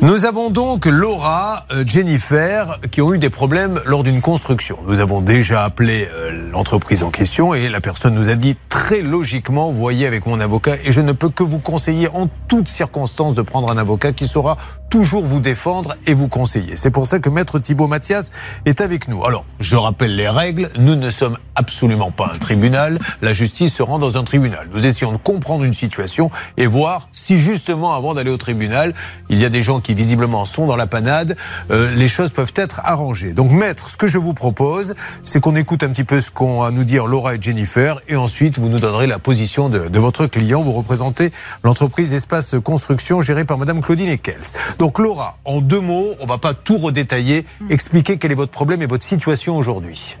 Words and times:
Nous 0.00 0.26
avons 0.26 0.48
donc 0.48 0.86
Laura, 0.86 1.64
euh, 1.72 1.82
Jennifer, 1.84 2.78
qui 2.92 3.02
ont 3.02 3.12
eu 3.12 3.18
des 3.18 3.30
problèmes 3.30 3.80
lors 3.84 4.04
d'une 4.04 4.20
construction. 4.20 4.78
Nous 4.86 5.00
avons 5.00 5.20
déjà 5.20 5.64
appelé 5.64 6.06
euh, 6.14 6.50
l'entreprise 6.52 7.02
en 7.02 7.10
question 7.10 7.52
et 7.52 7.68
la 7.68 7.80
personne 7.80 8.14
nous 8.14 8.28
a 8.28 8.36
dit 8.36 8.56
très 8.68 9.00
logiquement, 9.00 9.72
voyez 9.72 10.06
avec 10.06 10.24
mon 10.26 10.38
avocat, 10.38 10.76
et 10.84 10.92
je 10.92 11.00
ne 11.00 11.10
peux 11.10 11.30
que 11.30 11.42
vous 11.42 11.58
conseiller 11.58 12.06
en 12.14 12.28
toutes 12.46 12.68
circonstances 12.68 13.34
de 13.34 13.42
prendre 13.42 13.72
un 13.72 13.76
avocat 13.76 14.12
qui 14.12 14.28
saura 14.28 14.56
toujours 14.88 15.24
vous 15.24 15.40
défendre 15.40 15.96
et 16.06 16.14
vous 16.14 16.28
conseiller. 16.28 16.76
C'est 16.76 16.90
pour 16.90 17.06
ça 17.06 17.18
que 17.18 17.28
Maître 17.28 17.58
Thibault 17.58 17.88
Mathias 17.88 18.30
est 18.66 18.80
avec 18.80 19.08
nous. 19.08 19.24
Alors, 19.24 19.44
je 19.58 19.74
rappelle 19.76 20.14
les 20.14 20.28
règles. 20.28 20.70
Nous 20.78 20.94
ne 20.94 21.10
sommes 21.10 21.36
absolument 21.56 22.10
pas 22.10 22.30
un 22.34 22.38
tribunal. 22.38 22.98
La 23.20 23.32
justice 23.32 23.74
se 23.74 23.82
rend 23.82 23.98
dans 23.98 24.16
un 24.16 24.24
tribunal. 24.24 24.68
Nous 24.72 24.86
essayons 24.86 25.12
de 25.12 25.18
comprendre 25.18 25.64
une 25.64 25.74
situation 25.74 26.30
et 26.56 26.66
voir 26.66 27.08
si 27.12 27.38
justement, 27.38 27.94
avant 27.94 28.14
d'aller 28.14 28.30
au 28.30 28.36
tribunal, 28.36 28.94
il 29.28 29.38
y 29.38 29.44
a 29.44 29.48
des 29.48 29.62
gens 29.62 29.80
qui 29.80 29.87
visiblement 29.94 30.44
sont 30.44 30.66
dans 30.66 30.76
la 30.76 30.86
panade, 30.86 31.36
euh, 31.70 31.90
les 31.90 32.08
choses 32.08 32.30
peuvent 32.30 32.52
être 32.56 32.80
arrangées. 32.84 33.32
Donc, 33.32 33.50
Maître, 33.50 33.90
ce 33.90 33.96
que 33.96 34.06
je 34.06 34.18
vous 34.18 34.34
propose, 34.34 34.94
c'est 35.24 35.40
qu'on 35.40 35.56
écoute 35.56 35.82
un 35.82 35.88
petit 35.88 36.04
peu 36.04 36.20
ce 36.20 36.30
qu'ont 36.30 36.62
à 36.62 36.70
nous 36.70 36.84
dire 36.84 37.06
Laura 37.06 37.34
et 37.34 37.38
Jennifer 37.40 38.00
et 38.08 38.16
ensuite 38.16 38.58
vous 38.58 38.68
nous 38.68 38.78
donnerez 38.78 39.06
la 39.06 39.18
position 39.18 39.68
de, 39.68 39.98
votre 39.98 40.26
client. 40.26 40.62
Vous 40.62 40.72
représentez 40.72 41.30
l'entreprise 41.64 42.12
Espace 42.12 42.56
Construction 42.62 43.20
gérée 43.20 43.44
par 43.44 43.58
Madame 43.58 43.80
Claudine 43.80 44.08
Eckels. 44.08 44.52
Donc 44.78 44.98
Laura, 44.98 45.38
en 45.44 45.60
deux 45.60 45.80
mots, 45.80 46.14
on 46.20 46.26
va 46.26 46.38
pas 46.38 46.54
tout 46.54 46.78
redétailler, 46.78 47.44
expliquer 47.70 48.18
quel 48.18 48.32
est 48.32 48.36
votre 48.36 48.52
problème 48.52 48.82
et 48.82 48.86
votre 48.86 49.04
situation 49.04 49.56
aujourd'hui. 49.56 50.16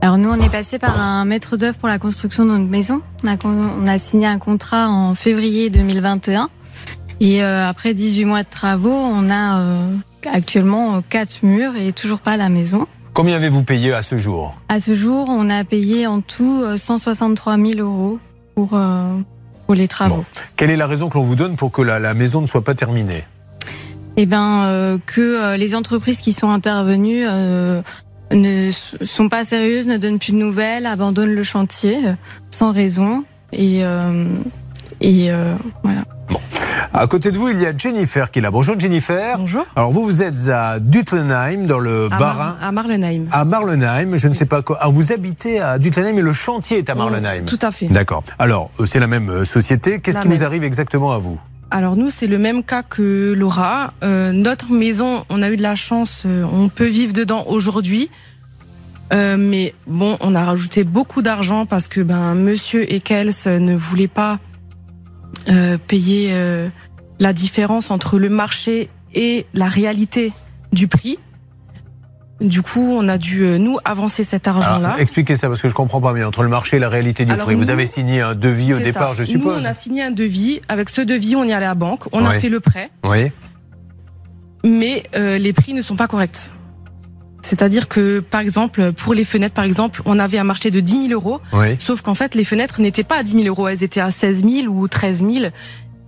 Alors 0.00 0.16
nous, 0.16 0.30
on 0.30 0.40
est 0.40 0.50
passé 0.50 0.78
par 0.78 1.00
un 1.00 1.24
maître 1.24 1.56
d'œuvre 1.56 1.76
pour 1.76 1.88
la 1.88 1.98
construction 1.98 2.44
de 2.44 2.50
notre 2.50 2.70
maison. 2.70 3.02
On 3.44 3.86
a 3.86 3.98
signé 3.98 4.26
un 4.26 4.38
contrat 4.38 4.88
en 4.88 5.14
février 5.14 5.70
2021. 5.70 6.48
Et 7.20 7.42
euh, 7.42 7.68
après 7.68 7.94
18 7.94 8.24
mois 8.24 8.42
de 8.42 8.48
travaux, 8.48 8.92
on 8.92 9.28
a 9.30 9.60
euh, 9.60 9.94
actuellement 10.32 11.02
quatre 11.02 11.42
murs 11.42 11.76
et 11.76 11.92
toujours 11.92 12.20
pas 12.20 12.36
la 12.36 12.48
maison. 12.48 12.86
Combien 13.12 13.36
avez-vous 13.36 13.64
payé 13.64 13.92
à 13.92 14.02
ce 14.02 14.16
jour? 14.16 14.54
À 14.68 14.78
ce 14.78 14.94
jour, 14.94 15.26
on 15.28 15.50
a 15.50 15.64
payé 15.64 16.06
en 16.06 16.20
tout 16.20 16.62
euh, 16.62 16.76
163 16.76 17.56
000 17.56 17.80
euros 17.80 18.20
pour, 18.54 18.70
euh, 18.74 19.16
pour 19.66 19.74
les 19.74 19.88
travaux. 19.88 20.16
Bon. 20.16 20.24
Quelle 20.56 20.70
est 20.70 20.76
la 20.76 20.86
raison 20.86 21.08
que 21.08 21.18
l'on 21.18 21.24
vous 21.24 21.34
donne 21.34 21.56
pour 21.56 21.72
que 21.72 21.82
la, 21.82 21.98
la 21.98 22.14
maison 22.14 22.40
ne 22.40 22.46
soit 22.46 22.62
pas 22.62 22.74
terminée? 22.74 23.24
Eh 24.16 24.26
ben 24.26 24.64
euh, 24.64 24.98
que 25.06 25.20
euh, 25.20 25.56
les 25.56 25.74
entreprises 25.74 26.20
qui 26.20 26.32
sont 26.32 26.50
intervenues 26.50 27.24
euh, 27.26 27.82
ne 28.32 28.70
sont 28.72 29.28
pas 29.28 29.44
sérieuses, 29.44 29.86
ne 29.86 29.96
donnent 29.96 30.18
plus 30.18 30.32
de 30.32 30.38
nouvelles, 30.38 30.86
abandonnent 30.86 31.34
le 31.34 31.44
chantier 31.44 31.98
euh, 32.04 32.12
sans 32.50 32.72
raison 32.72 33.24
et 33.52 33.84
euh, 33.84 34.24
et 35.00 35.30
euh, 35.30 35.54
voilà. 35.84 36.02
À 37.00 37.06
côté 37.06 37.30
de 37.30 37.38
vous, 37.38 37.48
il 37.48 37.60
y 37.60 37.64
a 37.66 37.72
Jennifer 37.76 38.28
qui 38.28 38.40
est 38.40 38.42
là. 38.42 38.50
Bonjour 38.50 38.74
Jennifer. 38.76 39.38
Bonjour. 39.38 39.64
Alors 39.76 39.92
vous, 39.92 40.02
vous 40.02 40.20
êtes 40.20 40.48
à 40.48 40.80
Dutlenheim, 40.80 41.64
dans 41.66 41.78
le 41.78 42.06
À, 42.10 42.18
Bas-Rhin. 42.18 42.34
Mar- 42.34 42.56
à 42.60 42.72
Marlenheim. 42.72 43.26
À 43.30 43.44
Marlenheim, 43.44 44.16
je 44.16 44.26
ne 44.26 44.32
sais 44.32 44.46
pas 44.46 44.62
quoi. 44.62 44.78
Alors 44.80 44.92
vous 44.92 45.12
habitez 45.12 45.60
à 45.60 45.78
Dutlenheim 45.78 46.18
et 46.18 46.22
le 46.22 46.32
chantier 46.32 46.78
est 46.78 46.90
à 46.90 46.96
Marlenheim. 46.96 47.44
Tout 47.46 47.58
à 47.62 47.70
fait. 47.70 47.86
D'accord. 47.86 48.24
Alors, 48.40 48.72
euh, 48.80 48.86
c'est 48.86 48.98
la 48.98 49.06
même 49.06 49.30
euh, 49.30 49.44
société. 49.44 50.00
Qu'est-ce 50.00 50.20
qui 50.20 50.26
vous 50.26 50.34
même. 50.34 50.42
arrive 50.42 50.64
exactement 50.64 51.12
à 51.12 51.18
vous? 51.18 51.38
Alors 51.70 51.94
nous, 51.94 52.10
c'est 52.10 52.26
le 52.26 52.38
même 52.38 52.64
cas 52.64 52.82
que 52.82 53.32
Laura. 53.32 53.92
Euh, 54.02 54.32
notre 54.32 54.72
maison, 54.72 55.24
on 55.30 55.40
a 55.40 55.50
eu 55.50 55.56
de 55.56 55.62
la 55.62 55.76
chance, 55.76 56.24
euh, 56.26 56.42
on 56.52 56.68
peut 56.68 56.88
vivre 56.88 57.12
dedans 57.12 57.44
aujourd'hui. 57.46 58.10
Euh, 59.12 59.36
mais 59.38 59.72
bon, 59.86 60.16
on 60.20 60.34
a 60.34 60.42
rajouté 60.44 60.82
beaucoup 60.82 61.22
d'argent 61.22 61.64
parce 61.64 61.86
que 61.86 62.00
ben 62.00 62.34
Monsieur 62.34 62.92
Eckels 62.92 63.30
ne 63.46 63.76
voulait 63.76 64.08
pas 64.08 64.40
payer 65.86 66.34
la 67.18 67.32
différence 67.32 67.90
entre 67.90 68.18
le 68.18 68.28
marché 68.28 68.88
et 69.14 69.46
la 69.54 69.66
réalité 69.66 70.32
du 70.72 70.86
prix. 70.88 71.18
Du 72.40 72.62
coup, 72.62 72.94
on 72.96 73.08
a 73.08 73.18
dû 73.18 73.42
euh, 73.42 73.58
nous 73.58 73.78
avancer 73.84 74.22
cet 74.22 74.46
argent-là. 74.46 74.94
Expliquez 75.00 75.34
ça 75.34 75.48
parce 75.48 75.60
que 75.60 75.68
je 75.68 75.74
comprends 75.74 76.00
pas 76.00 76.14
bien 76.14 76.28
entre 76.28 76.44
le 76.44 76.48
marché 76.48 76.76
et 76.76 76.80
la 76.80 76.88
réalité 76.88 77.24
du 77.24 77.32
Alors, 77.32 77.46
prix. 77.46 77.56
Vous 77.56 77.70
avez 77.70 77.84
signé 77.86 78.20
un 78.20 78.36
devis 78.36 78.74
au 78.74 78.78
départ, 78.78 79.08
ça. 79.08 79.14
je 79.14 79.24
suppose. 79.24 79.56
Nous, 79.56 79.62
on 79.62 79.64
a 79.64 79.74
signé 79.74 80.04
un 80.04 80.12
devis. 80.12 80.60
Avec 80.68 80.88
ce 80.88 81.00
devis, 81.00 81.34
on 81.34 81.42
est 81.44 81.52
allé 81.52 81.66
à 81.66 81.70
la 81.70 81.74
banque, 81.74 82.04
on 82.12 82.24
a 82.24 82.34
fait 82.34 82.48
le 82.48 82.60
prêt. 82.60 82.90
Oui. 83.04 83.32
mais 84.64 85.02
euh, 85.16 85.38
les 85.38 85.52
prix 85.52 85.72
ne 85.74 85.82
sont 85.82 85.96
pas 85.96 86.06
corrects. 86.06 86.50
C'est-à-dire 87.40 87.88
que, 87.88 88.20
par 88.20 88.40
exemple, 88.40 88.92
pour 88.92 89.14
les 89.14 89.24
fenêtres, 89.24 89.54
par 89.54 89.64
exemple, 89.64 90.02
on 90.04 90.18
avait 90.18 90.38
un 90.38 90.44
marché 90.44 90.70
de 90.70 90.80
10 90.80 91.08
000 91.08 91.12
euros, 91.12 91.40
Oui. 91.52 91.76
sauf 91.78 92.02
qu'en 92.02 92.14
fait, 92.14 92.34
les 92.34 92.44
fenêtres 92.44 92.80
n'étaient 92.80 93.04
pas 93.04 93.16
à 93.18 93.22
10 93.22 93.32
000 93.42 93.46
euros, 93.46 93.68
elles 93.68 93.82
étaient 93.82 94.00
à 94.00 94.10
16 94.10 94.42
000 94.44 94.66
ou 94.66 94.86
13 94.88 95.20
000. 95.20 95.46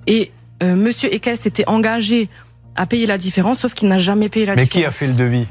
Et 0.07 0.33
euh, 0.63 0.77
Monsieur 0.77 1.13
Ekes 1.15 1.37
s'était 1.41 1.67
engagé 1.69 2.29
à 2.77 2.87
payer 2.87 3.07
la 3.07 3.19
différence, 3.19 3.61
sauf 3.61 3.75
qu'il 3.75 3.89
n'a 3.89 3.99
jamais 3.99 4.29
payé 4.29 4.47
la 4.47 4.55
Mais 4.55 4.65
différence. 4.65 4.83
qui 4.83 4.87
a 4.87 4.91
fait 4.91 5.07
le 5.09 5.15
devis? 5.15 5.47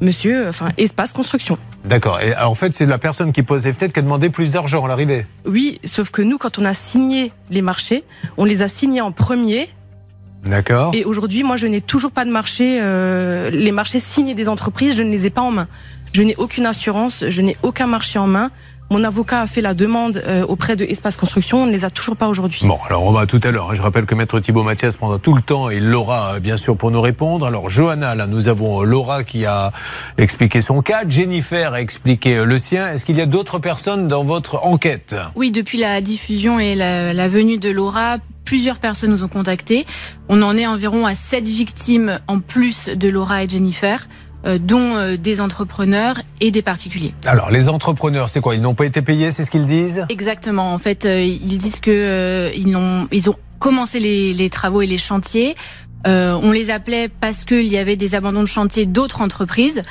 Monsieur, 0.00 0.46
euh, 0.46 0.48
enfin, 0.48 0.70
Espace 0.78 1.12
Construction. 1.12 1.58
D'accord. 1.84 2.20
Et 2.20 2.32
alors, 2.34 2.50
en 2.50 2.54
fait, 2.54 2.74
c'est 2.74 2.86
la 2.86 2.98
personne 2.98 3.32
qui 3.32 3.42
pose 3.42 3.64
les 3.64 3.72
fenêtres 3.72 3.92
qui 3.94 4.00
a 4.00 4.02
demandé 4.02 4.30
plus 4.30 4.52
d'argent 4.52 4.84
à 4.84 4.88
l'arrivée. 4.88 5.26
Oui, 5.46 5.80
sauf 5.84 6.10
que 6.10 6.22
nous, 6.22 6.38
quand 6.38 6.58
on 6.58 6.64
a 6.64 6.74
signé 6.74 7.32
les 7.50 7.62
marchés, 7.62 8.04
on 8.36 8.44
les 8.44 8.62
a 8.62 8.68
signés 8.68 9.00
en 9.00 9.12
premier. 9.12 9.68
D'accord. 10.44 10.92
Et 10.94 11.04
aujourd'hui, 11.04 11.44
moi, 11.44 11.56
je 11.56 11.66
n'ai 11.68 11.80
toujours 11.80 12.10
pas 12.10 12.24
de 12.24 12.30
marché. 12.30 12.78
euh, 12.80 13.48
les 13.50 13.70
marchés 13.70 14.00
signés 14.00 14.34
des 14.34 14.48
entreprises, 14.48 14.96
je 14.96 15.02
ne 15.04 15.10
les 15.10 15.26
ai 15.26 15.30
pas 15.30 15.42
en 15.42 15.52
main. 15.52 15.68
Je 16.12 16.22
n'ai 16.22 16.34
aucune 16.36 16.66
assurance, 16.66 17.24
je 17.28 17.40
n'ai 17.40 17.56
aucun 17.62 17.86
marché 17.86 18.18
en 18.18 18.26
main. 18.26 18.50
Mon 18.92 19.04
avocat 19.04 19.40
a 19.40 19.46
fait 19.46 19.62
la 19.62 19.72
demande 19.72 20.22
euh, 20.26 20.44
auprès 20.44 20.76
de 20.76 20.84
Espace 20.84 21.16
Construction, 21.16 21.62
on 21.62 21.66
ne 21.66 21.72
les 21.72 21.86
a 21.86 21.90
toujours 21.90 22.14
pas 22.14 22.28
aujourd'hui. 22.28 22.66
Bon, 22.66 22.76
alors 22.90 23.04
on 23.04 23.10
va 23.12 23.24
tout 23.24 23.40
à 23.42 23.50
l'heure. 23.50 23.70
hein. 23.70 23.74
Je 23.74 23.80
rappelle 23.80 24.04
que 24.04 24.14
Maître 24.14 24.38
Thibault 24.38 24.64
Mathias 24.64 24.98
prendra 24.98 25.18
tout 25.18 25.32
le 25.32 25.40
temps 25.40 25.70
et 25.70 25.80
Laura, 25.80 26.34
euh, 26.34 26.40
bien 26.40 26.58
sûr, 26.58 26.76
pour 26.76 26.90
nous 26.90 27.00
répondre. 27.00 27.46
Alors, 27.46 27.70
Johanna, 27.70 28.14
là, 28.14 28.26
nous 28.26 28.48
avons 28.48 28.82
euh, 28.82 28.84
Laura 28.84 29.24
qui 29.24 29.46
a 29.46 29.72
expliqué 30.18 30.60
son 30.60 30.82
cas. 30.82 31.04
Jennifer 31.08 31.72
a 31.72 31.80
expliqué 31.80 32.44
le 32.44 32.58
sien. 32.58 32.92
Est-ce 32.92 33.06
qu'il 33.06 33.16
y 33.16 33.22
a 33.22 33.26
d'autres 33.26 33.58
personnes 33.58 34.08
dans 34.08 34.24
votre 34.24 34.62
enquête? 34.62 35.16
Oui, 35.36 35.50
depuis 35.50 35.78
la 35.78 36.02
diffusion 36.02 36.60
et 36.60 36.74
la, 36.74 37.14
la 37.14 37.28
venue 37.28 37.56
de 37.56 37.70
Laura, 37.70 38.18
plusieurs 38.44 38.78
personnes 38.78 39.12
nous 39.12 39.24
ont 39.24 39.28
contactés. 39.28 39.86
On 40.28 40.42
en 40.42 40.54
est 40.54 40.66
environ 40.66 41.06
à 41.06 41.14
sept 41.14 41.48
victimes 41.48 42.20
en 42.28 42.40
plus 42.40 42.90
de 42.90 43.08
Laura 43.08 43.42
et 43.42 43.48
Jennifer, 43.48 44.06
dont 44.44 44.96
euh, 44.96 45.16
des 45.16 45.40
entrepreneurs 45.40 46.20
et 46.40 46.50
des 46.50 46.62
particuliers. 46.62 47.14
Alors, 47.26 47.50
les 47.50 47.68
entrepreneurs, 47.68 48.28
c'est 48.28 48.40
quoi? 48.40 48.54
Ils 48.54 48.60
n'ont 48.60 48.74
pas 48.74 48.86
été 48.86 49.02
payés, 49.02 49.30
c'est 49.30 49.44
ce 49.44 49.50
qu'ils 49.50 49.66
disent? 49.66 50.04
Exactement. 50.08 50.72
En 50.72 50.78
fait, 50.78 51.04
euh, 51.04 51.22
ils 51.22 51.58
disent 51.58 51.80
que 51.80 51.90
euh, 51.90 52.50
ils, 52.56 52.76
ont, 52.76 53.06
ils 53.12 53.30
ont 53.30 53.36
commencé 53.58 54.00
les, 54.00 54.32
les 54.34 54.50
travaux 54.50 54.82
et 54.82 54.86
les 54.86 54.98
chantiers. 54.98 55.54
Euh, 56.06 56.36
on 56.42 56.50
les 56.50 56.70
appelait 56.70 57.08
parce 57.08 57.44
qu'il 57.44 57.66
y 57.66 57.78
avait 57.78 57.96
des 57.96 58.14
abandons 58.14 58.40
de 58.40 58.46
chantier 58.46 58.86
d'autres 58.86 59.20
entreprises. 59.20 59.82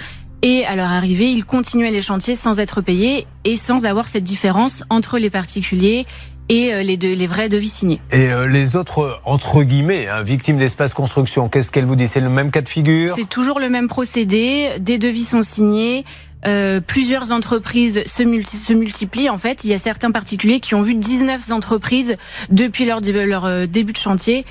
Et 0.44 0.66
à 0.66 0.75
leur 0.75 0.90
arrivée, 0.90 1.31
ils 1.31 1.45
continuaient 1.45 1.91
les 1.91 2.01
chantiers 2.01 2.35
sans 2.35 2.59
être 2.59 2.81
payés 2.81 3.28
et 3.45 3.56
sans 3.56 3.85
avoir 3.85 4.07
cette 4.07 4.23
différence 4.23 4.84
entre 4.90 5.19
les 5.19 5.29
particuliers 5.29 6.07
et 6.51 6.73
euh, 6.73 6.84
les, 6.84 6.97
deux, 6.97 7.13
les 7.13 7.28
vrais 7.28 7.50
devis 7.50 7.69
signés. 7.69 8.01
Et 8.12 8.31
euh, 8.31 8.47
les 8.47 8.75
autres, 8.75 9.19
entre 9.25 9.63
guillemets, 9.63 10.07
hein, 10.07 10.22
victimes 10.22 10.57
d'espace 10.57 10.94
construction, 10.94 11.47
qu'est-ce 11.50 11.72
qu'elles 11.72 11.85
vous 11.85 11.95
disent 11.95 12.12
C'est 12.12 12.19
le 12.19 12.29
même 12.29 12.51
cas 12.51 12.62
de 12.62 12.69
figure? 12.69 13.16
C'est 13.16 13.28
toujours 13.29 13.59
le 13.59 13.69
même 13.69 13.88
procédé. 13.88 14.69
Des 14.79 14.97
devis 14.97 15.23
sont 15.23 15.44
signés. 15.44 16.03
Euh, 16.47 16.81
plusieurs 16.81 17.31
entreprises 17.31 18.03
se, 18.07 18.23
multi- 18.23 18.57
se 18.57 18.73
multiplient. 18.73 19.29
En 19.29 19.38
fait, 19.38 19.63
il 19.63 19.69
y 19.69 19.73
a 19.73 19.78
certains 19.78 20.09
particuliers 20.11 20.59
qui 20.59 20.73
ont 20.75 20.81
vu 20.81 20.95
19 20.95 21.51
entreprises 21.51 22.17
depuis 22.50 22.85
leur, 22.85 23.00
leur 23.01 23.45
euh, 23.45 23.66
début 23.67 23.94
de 23.94 23.97
chantier. 23.97 24.45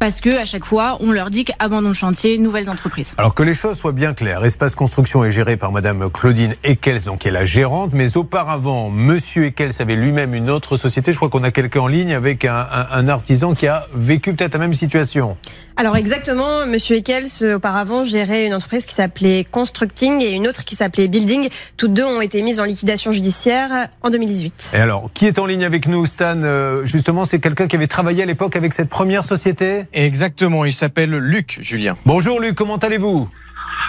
Parce 0.00 0.22
que 0.22 0.34
à 0.40 0.46
chaque 0.46 0.64
fois, 0.64 0.96
on 1.00 1.12
leur 1.12 1.28
dit 1.28 1.44
qu'abandon 1.44 1.90
de 1.90 1.94
chantier, 1.94 2.38
nouvelles 2.38 2.70
entreprises. 2.70 3.14
Alors 3.18 3.34
que 3.34 3.42
les 3.42 3.52
choses 3.52 3.76
soient 3.76 3.92
bien 3.92 4.14
claires, 4.14 4.42
Espace 4.42 4.74
Construction 4.74 5.22
est 5.24 5.30
géré 5.30 5.58
par 5.58 5.72
Madame 5.72 6.10
Claudine 6.10 6.54
Eckels, 6.64 7.04
donc 7.04 7.18
qui 7.18 7.28
est 7.28 7.30
la 7.30 7.44
gérante, 7.44 7.92
mais 7.92 8.16
auparavant, 8.16 8.88
Monsieur 8.88 9.44
Eckels 9.44 9.74
avait 9.78 9.96
lui-même 9.96 10.32
une 10.32 10.48
autre 10.48 10.78
société. 10.78 11.12
Je 11.12 11.18
crois 11.18 11.28
qu'on 11.28 11.42
a 11.42 11.50
quelqu'un 11.50 11.80
en 11.80 11.86
ligne 11.86 12.14
avec 12.14 12.46
un, 12.46 13.08
artisan 13.08 13.52
qui 13.52 13.66
a 13.66 13.84
vécu 13.94 14.32
peut-être 14.32 14.54
la 14.54 14.60
même 14.60 14.72
situation. 14.72 15.36
Alors 15.80 15.96
exactement, 15.96 16.66
Monsieur 16.66 16.96
Eckels 16.96 17.24
euh, 17.40 17.56
auparavant 17.56 18.04
gérait 18.04 18.46
une 18.46 18.52
entreprise 18.52 18.84
qui 18.84 18.94
s'appelait 18.94 19.46
Constructing 19.50 20.20
et 20.20 20.32
une 20.32 20.46
autre 20.46 20.66
qui 20.66 20.74
s'appelait 20.74 21.08
Building. 21.08 21.48
Toutes 21.78 21.94
deux 21.94 22.04
ont 22.04 22.20
été 22.20 22.42
mises 22.42 22.60
en 22.60 22.64
liquidation 22.64 23.12
judiciaire 23.12 23.88
en 24.02 24.10
2018. 24.10 24.72
Et 24.74 24.76
alors, 24.76 25.10
qui 25.14 25.24
est 25.26 25.38
en 25.38 25.46
ligne 25.46 25.64
avec 25.64 25.86
nous, 25.86 26.04
Stan 26.04 26.34
Euh, 26.42 26.84
Justement, 26.84 27.24
c'est 27.24 27.38
quelqu'un 27.38 27.66
qui 27.66 27.76
avait 27.76 27.86
travaillé 27.86 28.22
à 28.24 28.26
l'époque 28.26 28.56
avec 28.56 28.74
cette 28.74 28.90
première 28.90 29.24
société 29.24 29.84
Exactement, 29.94 30.66
il 30.66 30.74
s'appelle 30.74 31.12
Luc, 31.16 31.56
Julien. 31.62 31.96
Bonjour 32.04 32.40
Luc, 32.40 32.54
comment 32.56 32.76
allez-vous? 32.76 33.30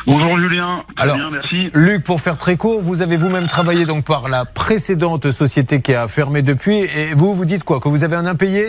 Bonjour 0.07 0.38
Julien, 0.38 0.85
très 0.95 1.03
Alors- 1.03 1.17
bien, 1.17 1.29
merci. 1.29 1.71
Luc, 1.73 2.05
pour 2.05 2.21
faire 2.21 2.38
très 2.38 2.55
court, 2.55 2.81
vous 2.81 3.01
avez 3.01 3.17
vous-même 3.17 3.47
travaillé 3.47 3.85
donc 3.85 4.05
par 4.05 4.29
la 4.29 4.45
précédente 4.45 5.29
société 5.29 5.81
qui 5.81 5.93
a 5.93 6.07
fermé 6.07 6.41
depuis, 6.41 6.77
et 6.77 7.13
vous, 7.17 7.35
vous 7.35 7.43
dites 7.45 7.65
quoi? 7.65 7.81
Que 7.81 7.89
vous 7.89 8.05
avez 8.05 8.15
un 8.15 8.27
impayé? 8.27 8.67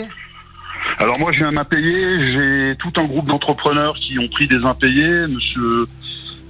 Alors 0.98 1.18
moi 1.18 1.32
j'ai 1.32 1.44
un 1.44 1.56
impayé, 1.56 2.32
j'ai 2.32 2.76
tout 2.76 2.92
un 2.96 3.04
groupe 3.04 3.26
d'entrepreneurs 3.26 3.94
qui 3.96 4.18
ont 4.18 4.28
pris 4.28 4.46
des 4.46 4.64
impayés, 4.64 5.26
monsieur, 5.26 5.86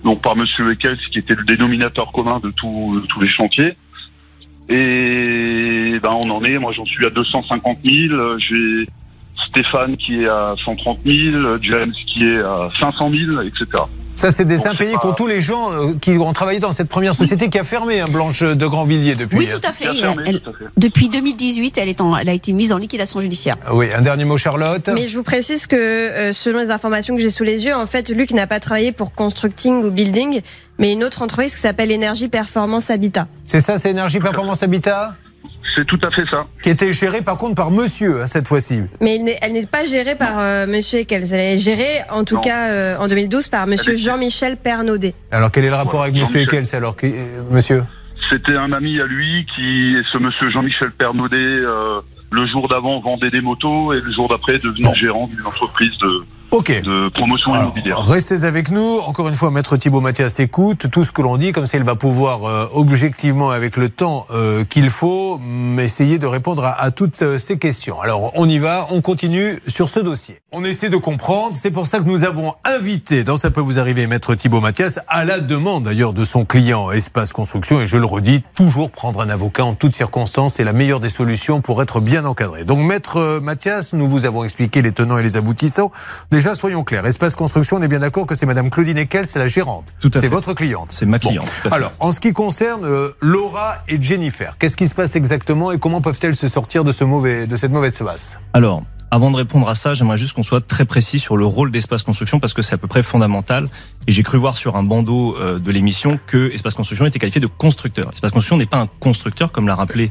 donc 0.04 0.22
par 0.22 0.36
monsieur 0.36 0.70
Eckels 0.72 0.98
qui 1.10 1.18
était 1.18 1.34
le 1.34 1.44
dénominateur 1.44 2.10
commun 2.12 2.40
de, 2.40 2.50
tout- 2.50 3.00
de 3.00 3.06
tous 3.06 3.20
les 3.20 3.28
chantiers. 3.28 3.76
Et 4.68 5.98
ben 6.02 6.10
on 6.14 6.30
en 6.30 6.44
est, 6.44 6.58
moi 6.58 6.72
j'en 6.72 6.84
suis 6.84 7.04
à 7.06 7.10
250 7.10 7.78
000, 7.84 8.38
j'ai 8.38 8.86
Stéphane 9.48 9.96
qui 9.96 10.22
est 10.22 10.28
à 10.28 10.54
130 10.64 11.00
000, 11.04 11.58
James 11.62 11.92
qui 12.06 12.24
est 12.26 12.40
à 12.40 12.68
500 12.80 13.10
000, 13.10 13.40
etc. 13.42 13.66
Ça, 14.22 14.30
c'est 14.30 14.44
des 14.44 14.68
impayés 14.68 14.94
qu'ont 15.00 15.14
tous 15.14 15.26
les 15.26 15.40
gens 15.40 15.72
euh, 15.72 15.94
qui 16.00 16.12
ont 16.12 16.32
travaillé 16.32 16.60
dans 16.60 16.70
cette 16.70 16.88
première 16.88 17.12
société 17.12 17.48
qui 17.50 17.58
a 17.58 17.64
fermé, 17.64 17.98
un 17.98 18.04
Blanche 18.04 18.44
de 18.44 18.66
Grandvilliers 18.68 19.16
depuis. 19.16 19.36
Oui, 19.36 19.48
hein. 19.52 19.58
tout 19.60 19.68
à 19.68 19.72
fait. 19.72 19.92
Fermé, 20.00 20.22
Elle- 20.24 20.40
tout 20.40 20.50
à 20.50 20.52
fait. 20.52 20.64
depuis 20.76 21.08
2018, 21.08 21.76
elle, 21.76 21.88
est 21.88 22.00
en- 22.00 22.16
elle 22.16 22.28
a 22.28 22.32
été 22.32 22.52
mise 22.52 22.72
en 22.72 22.78
liquidation 22.78 23.20
judiciaire. 23.20 23.56
Oui, 23.72 23.88
un 23.92 24.00
dernier 24.00 24.24
mot, 24.24 24.36
Charlotte. 24.36 24.88
Mais 24.94 25.08
je 25.08 25.16
vous 25.16 25.24
précise 25.24 25.66
que 25.66 25.74
euh, 25.74 26.32
selon 26.32 26.60
les 26.60 26.70
informations 26.70 27.16
que 27.16 27.20
j'ai 27.20 27.30
sous 27.30 27.42
les 27.42 27.64
yeux, 27.64 27.74
en 27.74 27.86
fait, 27.86 28.10
Luc 28.10 28.30
n'a 28.30 28.46
pas 28.46 28.60
travaillé 28.60 28.92
pour 28.92 29.12
Constructing 29.12 29.82
ou 29.82 29.90
Building, 29.90 30.40
mais 30.78 30.92
une 30.92 31.02
autre 31.02 31.22
entreprise 31.22 31.56
qui 31.56 31.60
s'appelle 31.60 31.90
Énergie 31.90 32.28
Performance 32.28 32.90
Habitat. 32.90 33.26
C'est 33.46 33.60
ça, 33.60 33.76
c'est 33.76 33.90
Énergie 33.90 34.20
Performance 34.20 34.62
Habitat? 34.62 35.16
C'est 35.74 35.86
tout 35.86 35.98
à 36.02 36.10
fait 36.10 36.24
ça. 36.30 36.46
qui 36.62 36.68
était 36.70 36.92
géré 36.92 37.22
par 37.22 37.38
contre 37.38 37.54
par 37.54 37.70
monsieur 37.70 38.20
hein, 38.22 38.26
cette 38.26 38.46
fois-ci. 38.48 38.82
Mais 39.00 39.18
elle 39.40 39.52
n'est- 39.52 39.66
pas 39.66 39.84
gérée 39.86 40.14
par 40.14 40.38
euh, 40.38 40.66
Monsieur 40.66 40.98
Eckels. 41.00 41.32
Elle 41.32 41.54
est 41.54 41.58
gérée, 41.58 42.00
en 42.10 42.24
tout 42.24 42.34
Non. 42.34 42.40
cas, 42.42 42.68
euh, 42.70 42.96
en 42.98 43.08
2012 43.08 43.48
par 43.48 43.66
Monsieur 43.66 43.94
Jean-Michel 43.96 44.56
Pernaudet. 44.58 45.14
Alors 45.30 45.50
quel 45.50 45.64
est 45.64 45.68
le 45.70 45.74
rapport 45.74 45.92
Voilà, 46.00 46.10
avec 46.10 46.20
monsieur. 46.20 46.40
Eckels 46.40 46.66
alors 46.74 46.96
euh, 47.04 47.42
monsieur? 47.50 47.84
C'était 48.30 48.56
un 48.56 48.72
ami 48.72 49.00
à 49.00 49.04
lui 49.06 49.46
qui, 49.54 49.96
ce 50.12 50.18
monsieur 50.18 50.50
Jean-Michel 50.50 50.90
Pernaudet, 50.92 51.36
euh, 51.38 52.00
le 52.30 52.46
jour 52.46 52.68
d'avant 52.68 53.00
vendait 53.00 53.30
des 53.30 53.40
motos 53.40 53.92
et 53.92 54.00
le 54.00 54.12
jour 54.12 54.28
d'après 54.28 54.54
est 54.56 54.64
devenu 54.64 54.84
Bon. 54.84 54.94
gérant 54.94 55.26
d'une 55.26 55.44
entreprise 55.46 55.96
de, 55.98 56.24
Ok. 56.52 56.70
de 56.82 57.08
promotion 57.08 57.54
Alors, 57.54 57.64
immobilière. 57.72 57.98
restez 58.06 58.44
avec 58.44 58.70
nous. 58.70 58.98
Encore 59.06 59.26
une 59.28 59.34
fois, 59.34 59.50
Maître 59.50 59.78
Thibault 59.78 60.02
Mathias 60.02 60.38
écoute 60.38 60.90
tout 60.90 61.02
ce 61.02 61.10
que 61.10 61.22
l'on 61.22 61.38
dit, 61.38 61.52
comme 61.52 61.66
ça 61.66 61.78
il 61.78 61.82
va 61.84 61.94
pouvoir 61.94 62.44
euh, 62.44 62.66
objectivement, 62.74 63.48
avec 63.50 63.78
le 63.78 63.88
temps 63.88 64.26
euh, 64.30 64.62
qu'il 64.64 64.90
faut, 64.90 65.40
essayer 65.78 66.18
de 66.18 66.26
répondre 66.26 66.62
à, 66.64 66.72
à 66.78 66.90
toutes 66.90 67.22
euh, 67.22 67.38
ces 67.38 67.58
questions. 67.58 68.02
Alors, 68.02 68.32
on 68.34 68.46
y 68.46 68.58
va, 68.58 68.86
on 68.90 69.00
continue 69.00 69.58
sur 69.66 69.88
ce 69.88 69.98
dossier. 69.98 70.42
On 70.52 70.62
essaie 70.62 70.90
de 70.90 70.98
comprendre. 70.98 71.56
C'est 71.56 71.70
pour 71.70 71.86
ça 71.86 72.00
que 72.00 72.04
nous 72.04 72.22
avons 72.22 72.52
invité, 72.64 73.24
dans 73.24 73.38
Ça 73.38 73.50
peut 73.50 73.62
vous 73.62 73.78
arriver, 73.78 74.06
Maître 74.06 74.34
Thibault 74.34 74.60
Mathias, 74.60 75.00
à 75.08 75.24
la 75.24 75.40
demande 75.40 75.84
d'ailleurs 75.84 76.12
de 76.12 76.24
son 76.26 76.44
client 76.44 76.90
Espace 76.90 77.32
Construction, 77.32 77.80
et 77.80 77.86
je 77.86 77.96
le 77.96 78.04
redis, 78.04 78.42
toujours 78.54 78.90
prendre 78.90 79.22
un 79.22 79.30
avocat 79.30 79.64
en 79.64 79.72
toutes 79.72 79.94
circonstances, 79.94 80.54
c'est 80.54 80.64
la 80.64 80.74
meilleure 80.74 81.00
des 81.00 81.08
solutions 81.08 81.62
pour 81.62 81.80
être 81.80 82.00
bien 82.00 82.26
encadré. 82.26 82.64
Donc, 82.64 82.80
Maître 82.80 83.16
euh, 83.16 83.40
Mathias, 83.40 83.94
nous 83.94 84.06
vous 84.06 84.26
avons 84.26 84.44
expliqué 84.44 84.82
les 84.82 84.92
tenants 84.92 85.16
et 85.16 85.22
les 85.22 85.38
aboutissants. 85.38 85.90
Déjà, 86.42 86.56
soyons 86.56 86.82
clairs. 86.82 87.06
Espace 87.06 87.36
Construction, 87.36 87.76
on 87.76 87.82
est 87.82 87.86
bien 87.86 88.00
d'accord 88.00 88.26
que 88.26 88.34
c'est 88.34 88.46
Madame 88.46 88.68
Claudine 88.68 88.98
Ekel, 88.98 89.26
c'est 89.26 89.38
la 89.38 89.46
gérante. 89.46 89.94
C'est 90.12 90.26
votre 90.26 90.54
cliente. 90.54 90.88
C'est 90.90 91.06
ma 91.06 91.20
cliente. 91.20 91.48
Alors, 91.70 91.92
en 92.00 92.10
ce 92.10 92.18
qui 92.18 92.32
concerne 92.32 92.84
euh, 92.84 93.10
Laura 93.20 93.76
et 93.86 94.02
Jennifer, 94.02 94.56
qu'est-ce 94.58 94.76
qui 94.76 94.88
se 94.88 94.94
passe 94.96 95.14
exactement 95.14 95.70
et 95.70 95.78
comment 95.78 96.00
peuvent-elles 96.00 96.34
se 96.34 96.48
sortir 96.48 96.82
de, 96.82 96.90
ce 96.90 97.04
mauvais, 97.04 97.46
de 97.46 97.54
cette 97.54 97.70
mauvaise 97.70 97.96
passe 97.96 98.40
Alors, 98.54 98.82
avant 99.12 99.30
de 99.30 99.36
répondre 99.36 99.68
à 99.68 99.76
ça, 99.76 99.94
j'aimerais 99.94 100.18
juste 100.18 100.32
qu'on 100.32 100.42
soit 100.42 100.66
très 100.66 100.84
précis 100.84 101.20
sur 101.20 101.36
le 101.36 101.46
rôle 101.46 101.70
d'Espace 101.70 102.02
Construction 102.02 102.40
parce 102.40 102.54
que 102.54 102.62
c'est 102.62 102.74
à 102.74 102.78
peu 102.78 102.88
près 102.88 103.04
fondamental. 103.04 103.68
Et 104.08 104.12
j'ai 104.12 104.24
cru 104.24 104.36
voir 104.36 104.56
sur 104.56 104.74
un 104.74 104.82
bandeau 104.82 105.36
euh, 105.36 105.60
de 105.60 105.70
l'émission 105.70 106.18
que 106.26 106.50
Espace 106.52 106.74
Construction 106.74 107.06
était 107.06 107.20
qualifié 107.20 107.40
de 107.40 107.46
constructeur. 107.46 108.10
Espace 108.12 108.32
Construction 108.32 108.56
n'est 108.56 108.66
pas 108.66 108.78
un 108.78 108.88
constructeur, 108.98 109.52
comme 109.52 109.68
l'a 109.68 109.76
rappelé 109.76 110.10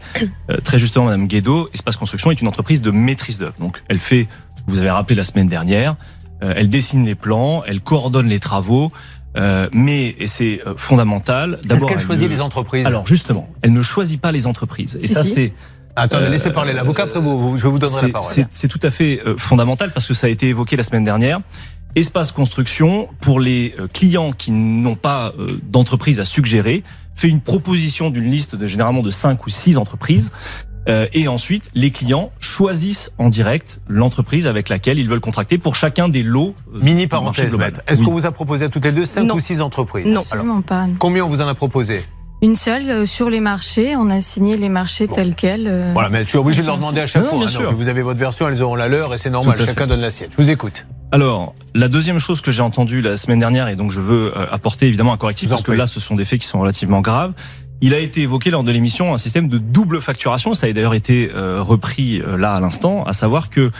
euh, 0.49 0.55
très 0.63 0.79
justement 0.79 1.05
Madame 1.05 1.27
Guédo. 1.27 1.69
Espace 1.73 1.97
Construction 1.97 2.31
est 2.31 2.41
une 2.41 2.47
entreprise 2.47 2.81
de 2.81 2.91
maîtrise 2.91 3.37
d'œuvre. 3.37 3.55
Donc, 3.59 3.83
elle 3.89 3.99
fait, 3.99 4.29
vous 4.67 4.79
avez 4.79 4.91
rappelé 4.91 5.15
la 5.15 5.25
semaine 5.25 5.47
dernière, 5.47 5.97
elle 6.41 6.69
dessine 6.69 7.05
les 7.05 7.15
plans, 7.15 7.63
elle 7.67 7.81
coordonne 7.81 8.27
les 8.27 8.39
travaux. 8.39 8.91
euh, 9.37 9.69
mais, 9.71 10.15
et 10.19 10.27
c'est 10.27 10.61
euh, 10.67 10.73
fondamental, 10.75 11.53
Est-ce 11.53 11.67
d'abord. 11.69 11.87
qu'elle 11.89 11.99
elle 11.99 12.05
choisit 12.05 12.27
ne- 12.29 12.33
les 12.33 12.41
entreprises? 12.41 12.85
Alors 12.85 13.07
justement, 13.07 13.47
elle 13.61 13.71
ne 13.73 13.81
choisit 13.81 14.19
pas 14.19 14.31
les 14.33 14.45
entreprises. 14.47 14.97
Et 15.01 15.07
Si, 15.07 15.13
ça, 15.13 15.23
si. 15.23 15.31
c'est 15.31 15.53
Attendez, 15.95 16.25
euh, 16.25 16.29
laissez 16.29 16.51
parler 16.51 16.73
l'avocat, 16.73 17.03
après 17.03 17.19
vous, 17.19 17.57
je 17.57 17.67
vous 17.67 17.77
donnerai 17.79 18.07
la 18.07 18.13
parole. 18.13 18.45
C'est 18.51 18.67
tout 18.67 18.79
à 18.83 18.89
fait 18.91 19.21
euh, 19.25 19.35
fondamental 19.37 19.91
parce 19.93 20.07
que 20.07 20.13
ça 20.13 20.27
a 20.27 20.29
été 20.29 20.47
évoqué 20.49 20.75
la 20.77 20.83
semaine 20.83 21.03
dernière. 21.03 21.39
Espace 21.95 22.31
Construction, 22.31 23.09
pour 23.19 23.39
les 23.41 23.75
euh, 23.79 23.87
clients 23.87 24.31
qui 24.31 24.51
n'ont 24.51 24.95
pas 24.95 25.33
euh, 25.39 25.59
d'entreprise 25.69 26.19
à 26.21 26.25
suggérer, 26.25 26.83
fait 27.15 27.27
une 27.27 27.41
proposition 27.41 28.09
d'une 28.09 28.31
liste 28.31 28.55
de 28.55 28.67
généralement 28.67 29.01
de 29.03 29.11
5 29.11 29.45
ou 29.45 29.49
6 29.49 29.77
entreprises. 29.77 30.31
Euh, 30.89 31.05
et 31.13 31.27
ensuite, 31.27 31.69
les 31.75 31.91
clients 31.91 32.31
choisissent 32.39 33.11
en 33.19 33.29
direct 33.29 33.79
l'entreprise 33.87 34.47
avec 34.47 34.67
laquelle 34.69 34.97
ils 34.97 35.07
veulent 35.07 35.19
contracter 35.19 35.57
pour 35.57 35.75
chacun 35.75 36.09
des 36.09 36.23
lots. 36.23 36.55
euh, 36.73 36.79
Mini 36.81 37.05
parenthèse. 37.07 37.55
Est-ce 37.87 37.99
Oui. 37.99 38.05
qu'on 38.05 38.11
vous 38.11 38.25
a 38.25 38.31
proposé 38.31 38.65
à 38.65 38.69
toutes 38.69 38.85
les 38.85 38.91
deux 38.91 39.05
5 39.05 39.23
Non. 39.23 39.35
ou 39.35 39.39
6 39.39 39.61
entreprises 39.61 40.05
Non. 40.05 40.11
Alors, 40.11 40.23
Absolument 40.23 40.61
pas. 40.61 40.87
combien 40.97 41.23
on 41.23 41.27
vous 41.27 41.41
en 41.41 41.47
a 41.47 41.53
proposé 41.53 42.01
Une 42.41 42.55
seule 42.55 42.89
euh, 42.89 43.05
sur 43.05 43.29
les 43.29 43.39
marchés. 43.41 43.95
On 43.95 44.09
a 44.09 44.21
signé 44.21 44.57
les 44.57 44.69
marchés 44.69 45.07
tels 45.07 45.35
quels. 45.35 45.67
euh, 45.67 45.91
Voilà, 45.93 46.09
mais 46.09 46.23
je 46.23 46.29
suis 46.29 46.39
obligé 46.39 46.63
de 46.63 46.67
leur 46.67 46.77
demander 46.77 47.01
à 47.01 47.05
chaque 47.07 47.21
Non, 47.23 47.29
fois. 47.29 47.37
bien 47.37 47.47
hein, 47.47 47.51
sûr. 47.51 47.61
donc 47.69 47.75
vous 47.75 47.87
avez 47.87 48.01
votre 48.01 48.19
version, 48.19 48.47
elles 48.47 48.63
auront 48.63 48.75
la 48.75 48.87
leur 48.87 49.13
et 49.13 49.19
c'est 49.19 49.29
normal, 49.29 49.57
chacun 49.59 49.73
fait. 49.83 49.87
donne 49.87 50.01
la 50.01 50.09
sienne. 50.09 50.29
Je 50.35 50.41
vous 50.41 50.49
écoute. 50.49 50.87
Alors, 51.11 51.53
la 51.75 51.89
deuxième 51.89 52.17
chose 52.19 52.41
que 52.41 52.51
j'ai 52.51 52.61
entendue 52.63 53.01
la 53.01 53.17
semaine 53.17 53.39
dernière, 53.39 53.67
et 53.67 53.75
donc 53.75 53.91
je 53.91 53.99
veux 53.99 54.35
euh, 54.35 54.45
apporter 54.49 54.87
évidemment 54.87 55.13
un 55.13 55.17
correctif, 55.17 55.49
parce 55.49 55.61
que 55.61 55.73
là, 55.73 55.85
ce 55.85 55.99
sont 55.99 56.15
des 56.15 56.25
faits 56.25 56.39
qui 56.39 56.47
sont 56.47 56.57
relativement 56.57 57.01
graves. 57.01 57.33
Il 57.83 57.95
a 57.95 57.99
été 57.99 58.21
évoqué 58.21 58.51
lors 58.51 58.63
de 58.63 58.71
l'émission 58.71 59.13
un 59.13 59.17
système 59.17 59.47
de 59.47 59.57
double 59.57 60.01
facturation. 60.01 60.53
Ça 60.53 60.67
a 60.67 60.71
d'ailleurs 60.71 60.93
été 60.93 61.31
euh, 61.33 61.63
repris 61.63 62.21
euh, 62.21 62.37
là 62.37 62.53
à 62.53 62.59
l'instant, 62.59 63.03
à 63.05 63.13
savoir 63.13 63.49
que 63.49 63.71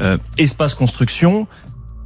euh, 0.00 0.16
Espace 0.38 0.74
Construction 0.74 1.48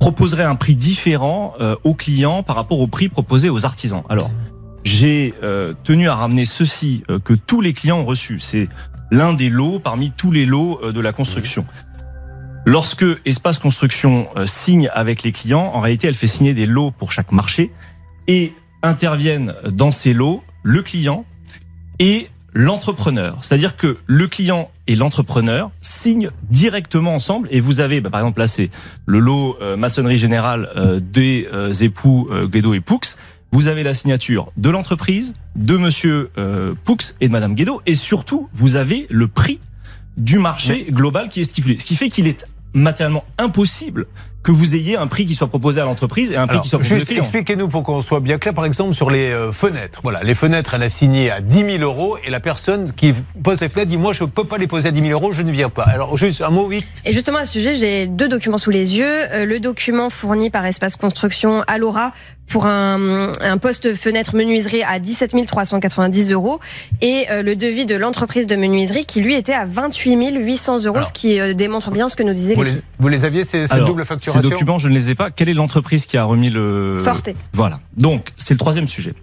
proposerait 0.00 0.44
un 0.44 0.54
prix 0.54 0.74
différent 0.74 1.54
euh, 1.60 1.76
aux 1.84 1.94
clients 1.94 2.42
par 2.42 2.56
rapport 2.56 2.80
au 2.80 2.86
prix 2.86 3.10
proposé 3.10 3.50
aux 3.50 3.66
artisans. 3.66 4.02
Alors, 4.08 4.30
j'ai 4.82 5.34
euh, 5.42 5.74
tenu 5.84 6.08
à 6.08 6.14
ramener 6.14 6.46
ceci 6.46 7.04
euh, 7.10 7.18
que 7.18 7.34
tous 7.34 7.60
les 7.60 7.74
clients 7.74 7.98
ont 7.98 8.04
reçu. 8.04 8.40
C'est 8.40 8.68
l'un 9.10 9.34
des 9.34 9.50
lots 9.50 9.78
parmi 9.78 10.10
tous 10.10 10.32
les 10.32 10.46
lots 10.46 10.80
euh, 10.82 10.92
de 10.92 11.00
la 11.00 11.12
construction. 11.12 11.66
Lorsque 12.64 13.04
Espace 13.26 13.58
Construction 13.58 14.26
euh, 14.36 14.46
signe 14.46 14.88
avec 14.94 15.22
les 15.22 15.32
clients, 15.32 15.70
en 15.74 15.80
réalité, 15.80 16.08
elle 16.08 16.14
fait 16.14 16.26
signer 16.26 16.54
des 16.54 16.66
lots 16.66 16.90
pour 16.90 17.12
chaque 17.12 17.30
marché 17.30 17.70
et 18.26 18.54
interviennent 18.82 19.54
dans 19.70 19.90
ces 19.90 20.14
lots 20.14 20.42
le 20.62 20.82
client 20.82 21.24
et 21.98 22.28
l'entrepreneur. 22.54 23.38
C'est-à-dire 23.40 23.76
que 23.76 23.96
le 24.06 24.26
client 24.26 24.70
et 24.86 24.96
l'entrepreneur 24.96 25.70
signent 25.80 26.30
directement 26.50 27.14
ensemble 27.14 27.48
et 27.50 27.60
vous 27.60 27.80
avez, 27.80 28.00
bah, 28.00 28.10
par 28.10 28.20
exemple, 28.20 28.40
là, 28.40 28.46
c'est 28.46 28.70
le 29.06 29.18
lot 29.18 29.56
euh, 29.62 29.76
maçonnerie 29.76 30.18
générale 30.18 30.68
euh, 30.76 31.00
des 31.00 31.48
euh, 31.52 31.72
époux 31.72 32.28
euh, 32.30 32.46
Guédo 32.46 32.74
et 32.74 32.80
Poux. 32.80 33.00
Vous 33.52 33.68
avez 33.68 33.82
la 33.82 33.94
signature 33.94 34.50
de 34.56 34.70
l'entreprise, 34.70 35.34
de 35.56 35.76
monsieur 35.76 36.30
euh, 36.38 36.74
Poux 36.84 36.96
et 37.20 37.28
de 37.28 37.32
madame 37.32 37.54
Guédo 37.54 37.82
et 37.86 37.94
surtout, 37.94 38.48
vous 38.54 38.76
avez 38.76 39.06
le 39.10 39.28
prix 39.28 39.60
du 40.16 40.38
marché 40.38 40.86
global 40.90 41.28
qui 41.28 41.40
est 41.40 41.44
stipulé. 41.44 41.78
Ce 41.78 41.86
qui 41.86 41.96
fait 41.96 42.08
qu'il 42.08 42.26
est 42.26 42.44
matériellement 42.74 43.24
impossible 43.38 44.06
que 44.42 44.50
vous 44.50 44.74
ayez 44.74 44.96
un 44.96 45.06
prix 45.06 45.24
qui 45.26 45.34
soit 45.34 45.46
proposé 45.46 45.80
à 45.80 45.84
l'entreprise 45.84 46.32
et 46.32 46.36
un 46.36 46.46
prix 46.46 46.54
Alors, 46.54 46.62
qui 46.64 46.68
soit 46.68 46.78
proposé 46.80 47.02
au 47.14 47.18
expliquez-nous 47.18 47.68
pour 47.68 47.82
qu'on 47.82 48.00
soit 48.00 48.20
bien 48.20 48.38
clair, 48.38 48.54
par 48.54 48.64
exemple, 48.64 48.94
sur 48.94 49.10
les 49.10 49.30
euh, 49.30 49.52
fenêtres. 49.52 50.00
Voilà, 50.02 50.22
les 50.22 50.34
fenêtres, 50.34 50.74
elle 50.74 50.82
a 50.82 50.88
signé 50.88 51.30
à 51.30 51.40
10 51.40 51.78
000 51.78 51.82
euros 51.82 52.16
et 52.24 52.30
la 52.30 52.40
personne 52.40 52.92
qui 52.92 53.14
pose 53.42 53.60
les 53.60 53.68
fenêtres 53.68 53.90
dit 53.90 53.96
Moi, 53.96 54.12
je 54.12 54.24
ne 54.24 54.28
peux 54.28 54.44
pas 54.44 54.58
les 54.58 54.66
poser 54.66 54.88
à 54.88 54.92
10 54.92 55.00
000 55.00 55.12
euros, 55.12 55.32
je 55.32 55.42
ne 55.42 55.52
viens 55.52 55.68
pas. 55.68 55.84
Alors, 55.84 56.16
juste 56.16 56.40
un 56.40 56.50
mot 56.50 56.66
vite. 56.66 56.86
Et 57.04 57.12
justement, 57.12 57.38
à 57.38 57.46
ce 57.46 57.52
sujet, 57.52 57.74
j'ai 57.74 58.06
deux 58.06 58.28
documents 58.28 58.58
sous 58.58 58.70
les 58.70 58.96
yeux. 58.96 59.32
Euh, 59.32 59.44
le 59.44 59.60
document 59.60 60.10
fourni 60.10 60.50
par 60.50 60.66
Espace 60.66 60.96
Construction 60.96 61.62
à 61.66 61.78
Laura 61.78 62.12
pour 62.52 62.66
un, 62.66 63.32
un 63.40 63.58
poste 63.58 63.94
fenêtre 63.94 64.36
menuiserie 64.36 64.82
à 64.82 64.98
17 64.98 65.46
390 65.46 66.32
euros 66.32 66.60
et 67.00 67.24
euh, 67.30 67.42
le 67.42 67.56
devis 67.56 67.86
de 67.86 67.96
l'entreprise 67.96 68.46
de 68.46 68.56
menuiserie 68.56 69.06
qui 69.06 69.22
lui 69.22 69.34
était 69.34 69.54
à 69.54 69.64
28 69.64 70.36
800 70.36 70.84
euros, 70.84 70.96
Alors, 70.96 71.08
ce 71.08 71.12
qui 71.12 71.40
euh, 71.40 71.54
démontre 71.54 71.90
bien 71.90 72.08
ce 72.08 72.16
que 72.16 72.22
nous 72.22 72.34
disaient 72.34 72.54
Vous 72.54 72.62
les 72.62 72.72
vous 72.98 73.08
les 73.08 73.24
aviez, 73.24 73.44
ces, 73.44 73.66
ces 73.66 73.72
Alors, 73.72 73.88
doubles 73.88 74.02
Ces 74.02 74.08
facturations 74.08 74.50
documents, 74.50 74.78
je 74.78 74.88
ne 74.88 74.94
les 74.94 75.10
ai 75.10 75.14
pas. 75.14 75.30
Quelle 75.30 75.48
est 75.48 75.54
l'entreprise 75.54 76.06
qui 76.06 76.16
a 76.16 76.24
remis 76.24 76.50
le 76.50 76.98
Forte. 77.02 77.30
Voilà. 77.52 77.80
Donc, 77.96 78.32
c'est 78.36 78.54
le 78.54 78.58
troisième 78.58 78.86
sujet. 78.86 79.14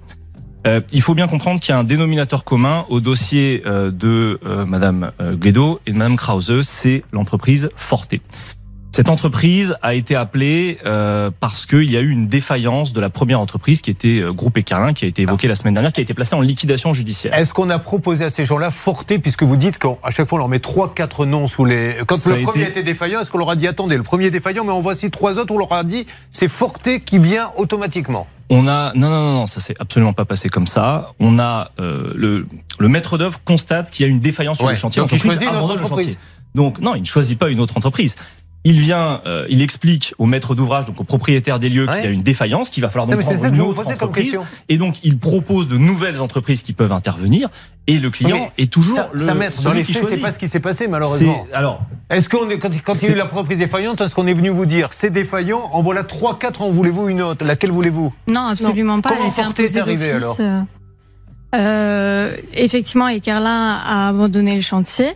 Euh, 0.68 0.82
il 0.92 1.02
faut 1.02 1.16
bien 1.16 1.28
comprendre 1.28 1.60
qu'il 1.60 1.74
y 1.74 1.76
a 1.76 1.80
un 1.80 1.86
dénominateur 1.86 2.44
commun 2.44 2.86
au 2.90 3.00
dossier 3.00 3.64
euh, 3.66 3.92
de 3.92 4.40
euh, 4.46 4.66
Madame 4.66 5.12
euh, 5.22 5.36
Guedo 5.36 5.80
et 5.86 5.94
de 5.94 5.98
Madame 5.98 6.18
Krause, 6.18 6.62
c'est 6.64 7.04
l'entreprise 7.14 7.70
Forte. 7.76 8.16
Cette 9.00 9.08
entreprise 9.08 9.78
a 9.82 9.94
été 9.94 10.14
appelée 10.14 10.78
euh, 10.86 11.32
parce 11.40 11.66
qu'il 11.66 11.90
y 11.90 11.96
a 11.96 12.02
eu 12.02 12.10
une 12.10 12.28
défaillance 12.28 12.92
de 12.92 13.00
la 13.00 13.10
première 13.10 13.40
entreprise 13.40 13.80
qui 13.80 13.90
était 13.90 14.20
euh, 14.20 14.34
Groupe 14.34 14.58
Écarlin, 14.58 14.92
qui 14.92 15.06
a 15.06 15.08
été 15.08 15.22
évoquée 15.22 15.48
la 15.48 15.56
semaine 15.56 15.74
dernière, 15.74 15.94
qui 15.94 16.02
a 16.02 16.04
été 16.04 16.14
placée 16.14 16.36
en 16.36 16.42
liquidation 16.42 16.94
judiciaire. 16.94 17.34
Est-ce 17.34 17.54
qu'on 17.54 17.70
a 17.70 17.80
proposé 17.80 18.26
à 18.26 18.30
ces 18.30 18.44
gens-là 18.44 18.72
Forte, 18.72 19.18
puisque 19.20 19.44
vous 19.44 19.56
dites 19.56 19.78
qu'à 19.78 19.96
chaque 20.10 20.28
fois 20.28 20.36
on 20.36 20.40
leur 20.40 20.50
met 20.50 20.60
trois, 20.60 20.94
quatre 20.94 21.26
noms 21.26 21.48
sous 21.48 21.64
les. 21.64 21.96
Quand 22.08 22.18
Ça 22.18 22.36
le 22.36 22.42
a 22.42 22.46
premier 22.46 22.64
été- 22.64 22.72
était 22.72 22.84
défaillant, 22.84 23.22
est-ce 23.22 23.32
qu'on 23.32 23.38
leur 23.38 23.52
a 23.52 23.56
dit 23.56 23.68
attendez, 23.68 23.96
le 23.96 24.04
premier 24.04 24.26
est 24.26 24.32
défaillant, 24.32 24.66
mais 24.66 24.74
on 24.74 24.82
voici 24.82 25.10
trois 25.10 25.40
autres, 25.40 25.54
on 25.54 25.60
leur 25.60 25.72
a 25.72 25.86
dit 25.86 26.06
c'est 26.34 26.50
Forte 26.50 26.90
qui 27.06 27.20
vient 27.20 27.52
automatiquement? 27.56 28.28
On 28.50 28.68
a 28.68 28.92
non 28.96 29.10
non 29.10 29.24
non 29.24 29.34
non 29.36 29.46
ça 29.46 29.62
s'est 29.62 29.76
absolument 29.80 30.12
pas 30.12 30.26
passé 30.26 30.50
comme 30.50 30.68
ça. 30.68 31.14
On 31.22 31.40
a 31.40 31.72
euh, 31.80 32.12
le 32.18 32.48
le 32.80 32.88
maître 32.90 33.18
d'œuvre 33.18 33.40
constate 33.46 33.92
qu'il 33.92 34.06
y 34.06 34.10
a 34.10 34.12
une 34.12 34.20
défaillance 34.20 34.58
sur 34.58 34.68
le 34.68 34.76
chantier. 34.76 35.02
Donc, 35.02 35.14
il 35.14 35.16
L'entreprise 35.16 35.40
choisit 35.40 35.50
une 35.50 35.64
autre 35.64 35.84
entreprise. 35.84 36.18
Donc 36.56 36.80
non, 36.80 36.96
il 36.96 37.02
ne 37.02 37.06
choisit 37.06 37.38
pas 37.38 37.50
une 37.50 37.60
autre 37.60 37.78
entreprise. 37.78 38.16
Il 38.66 38.80
vient, 38.82 39.22
euh, 39.26 39.46
il 39.50 39.62
explique 39.62 40.14
au 40.18 40.26
maître 40.26 40.54
d'ouvrage, 40.54 40.86
donc 40.86 41.00
au 41.00 41.06
propriétaire 41.06 41.60
des 41.60 41.70
lieux, 41.70 41.88
Ouais. 41.88 41.96
qu'il 41.96 42.04
y 42.04 42.08
a 42.08 42.12
une 42.12 42.22
défaillance, 42.22 42.70
qu'il 42.70 42.84
va 42.84 42.90
falloir 42.90 43.08
Non, 43.08 43.14
donc 43.14 43.22
mais 43.22 43.24
c'est 43.24 43.40
prendre 43.40 43.44
ça 43.44 43.50
que 43.52 43.56
une 43.56 43.62
autre 43.62 43.92
entreprise. 43.94 44.26
question. 44.26 44.46
Et 44.68 44.78
donc, 44.78 44.96
il 45.04 45.18
propose 45.18 45.70
de 45.70 45.78
nouvelles 45.78 46.22
entreprises 46.22 46.62
qui 46.62 46.74
peuvent 46.74 46.92
intervenir. 46.92 47.48
Et 47.88 47.98
le 47.98 48.12
client 48.12 48.52
Mais 48.58 48.64
est 48.66 48.72
toujours 48.72 48.98
ça, 48.98 49.10
le 49.14 49.26
ça, 49.26 49.34
maître, 49.34 49.62
dans 49.64 49.72
les 49.74 49.84
faits, 49.84 50.06
c'est 50.08 50.18
pas 50.18 50.32
ce 50.32 50.38
qui 50.38 50.48
s'est 50.48 50.60
passé 50.60 50.88
malheureusement. 50.88 51.46
Alors, 51.54 51.82
Est-ce 52.12 52.30
qu'on 52.30 52.48
est 52.50 52.60
quand, 52.60 52.70
quand 52.84 52.94
il 53.02 53.08
y 53.08 53.12
a 53.12 53.14
eu 53.14 53.18
la 53.18 53.26
reprise 53.26 53.58
défaillante, 53.58 54.02
est-ce 54.02 54.14
qu'on 54.14 54.28
est 54.28 54.34
venu 54.34 54.50
vous 54.50 54.68
dire 54.68 54.90
c'est 54.92 55.10
défaillant, 55.10 55.62
en 55.72 55.82
voilà 55.82 56.04
3 56.04 56.38
4 56.38 56.62
en 56.62 56.70
voulez-vous 56.70 57.08
une 57.10 57.22
autre? 57.24 57.44
Laquelle 57.46 57.72
voulez-vous? 57.72 58.14
Non, 58.28 58.42
absolument 58.42 59.00
pas. 59.02 59.10
Comment 59.10 59.22
Elle 59.22 59.28
a 59.30 59.32
été 59.32 59.42
imposée 59.42 59.80
arrivé, 59.80 60.12
d'office, 60.20 60.38
euh, 60.40 60.62
euh, 61.56 62.36
effectivement, 62.54 63.08
Carlin 63.22 63.80
a 63.84 64.08
abandonné 64.10 64.56
le 64.56 64.62
chantier. 64.62 65.12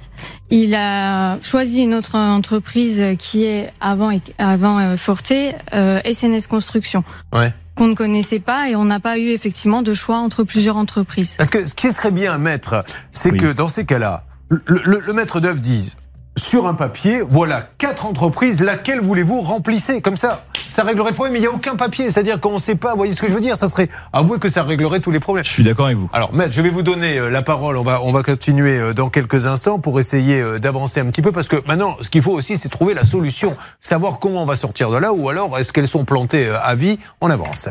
Il 0.49 0.73
a 0.75 1.37
choisi 1.41 1.83
une 1.83 1.93
autre 1.93 2.15
entreprise 2.17 3.03
qui 3.19 3.43
est 3.45 3.71
avant, 3.81 4.11
avant 4.37 4.79
euh, 4.79 4.97
Forté, 4.97 5.53
euh, 5.73 5.99
SNS 6.03 6.47
Construction. 6.47 7.03
Ouais. 7.33 7.53
Qu'on 7.75 7.87
ne 7.87 7.95
connaissait 7.95 8.39
pas 8.39 8.69
et 8.69 8.75
on 8.75 8.85
n'a 8.85 8.99
pas 8.99 9.17
eu 9.17 9.29
effectivement 9.29 9.81
de 9.81 9.93
choix 9.93 10.17
entre 10.17 10.43
plusieurs 10.43 10.77
entreprises. 10.77 11.35
Parce 11.37 11.49
que 11.49 11.65
ce 11.65 11.73
qui 11.73 11.91
serait 11.91 12.11
bien, 12.11 12.37
maître, 12.37 12.83
c'est 13.11 13.31
Oui. 13.31 13.37
que 13.39 13.51
dans 13.51 13.67
ces 13.67 13.85
cas-là, 13.85 14.23
le, 14.49 14.61
le- 14.67 14.99
le 15.05 15.13
maître 15.13 15.39
d'œuvre 15.39 15.59
dise 15.59 15.95
sur 16.35 16.65
un 16.67 16.73
papier, 16.73 17.21
voilà 17.27 17.61
quatre 17.77 18.05
entreprises, 18.07 18.59
laquelle 18.59 18.99
voulez-vous 19.01 19.41
remplissez 19.41 20.01
Comme 20.01 20.17
ça, 20.17 20.45
ça 20.69 20.83
réglerait 20.83 21.09
le 21.09 21.15
problème. 21.15 21.33
mais 21.33 21.39
Il 21.39 21.43
n'y 21.43 21.47
a 21.47 21.51
aucun 21.51 21.75
papier, 21.75 22.09
c'est-à-dire 22.09 22.39
qu'on 22.39 22.53
ne 22.53 22.57
sait 22.57 22.75
pas. 22.75 22.91
Vous 22.91 22.97
voyez 22.97 23.13
ce 23.13 23.21
que 23.21 23.27
je 23.27 23.33
veux 23.33 23.39
dire 23.39 23.55
Ça 23.55 23.67
serait 23.67 23.89
avouer 24.11 24.39
que 24.39 24.49
ça 24.49 24.63
réglerait 24.63 24.99
tous 24.99 25.11
les 25.11 25.19
problèmes. 25.19 25.43
je 25.43 25.49
suis 25.49 25.63
d'accord 25.63 25.87
avec 25.87 25.97
vous. 25.97 26.09
Alors, 26.13 26.33
maître, 26.33 26.53
je 26.53 26.61
vais 26.61 26.69
vous 26.69 26.81
donner 26.83 27.17
euh, 27.17 27.29
la 27.29 27.41
parole. 27.41 27.77
On 27.77 27.83
va, 27.83 28.01
on 28.03 28.11
va 28.11 28.23
continuer 28.23 28.77
euh, 28.79 28.93
dans 28.93 29.09
quelques 29.09 29.47
instants 29.47 29.79
pour 29.79 29.99
essayer 29.99 30.41
euh, 30.41 30.59
d'avancer 30.59 30.99
un 30.99 31.05
petit 31.05 31.21
peu. 31.21 31.31
Parce 31.31 31.47
que 31.47 31.57
maintenant, 31.67 31.97
ce 32.01 32.09
qu'il 32.09 32.21
faut 32.21 32.33
aussi, 32.33 32.57
c'est 32.57 32.69
trouver 32.69 32.93
la 32.93 33.05
solution. 33.05 33.55
Savoir 33.79 34.19
comment 34.19 34.43
on 34.43 34.45
va 34.45 34.55
sortir 34.55 34.89
de 34.89 34.97
là 34.97 35.13
ou 35.13 35.29
alors 35.29 35.57
est-ce 35.57 35.73
qu'elles 35.73 35.87
sont 35.87 36.05
plantées 36.05 36.49
à 36.49 36.75
vie? 36.75 36.99
On 37.21 37.29
avance. 37.29 37.69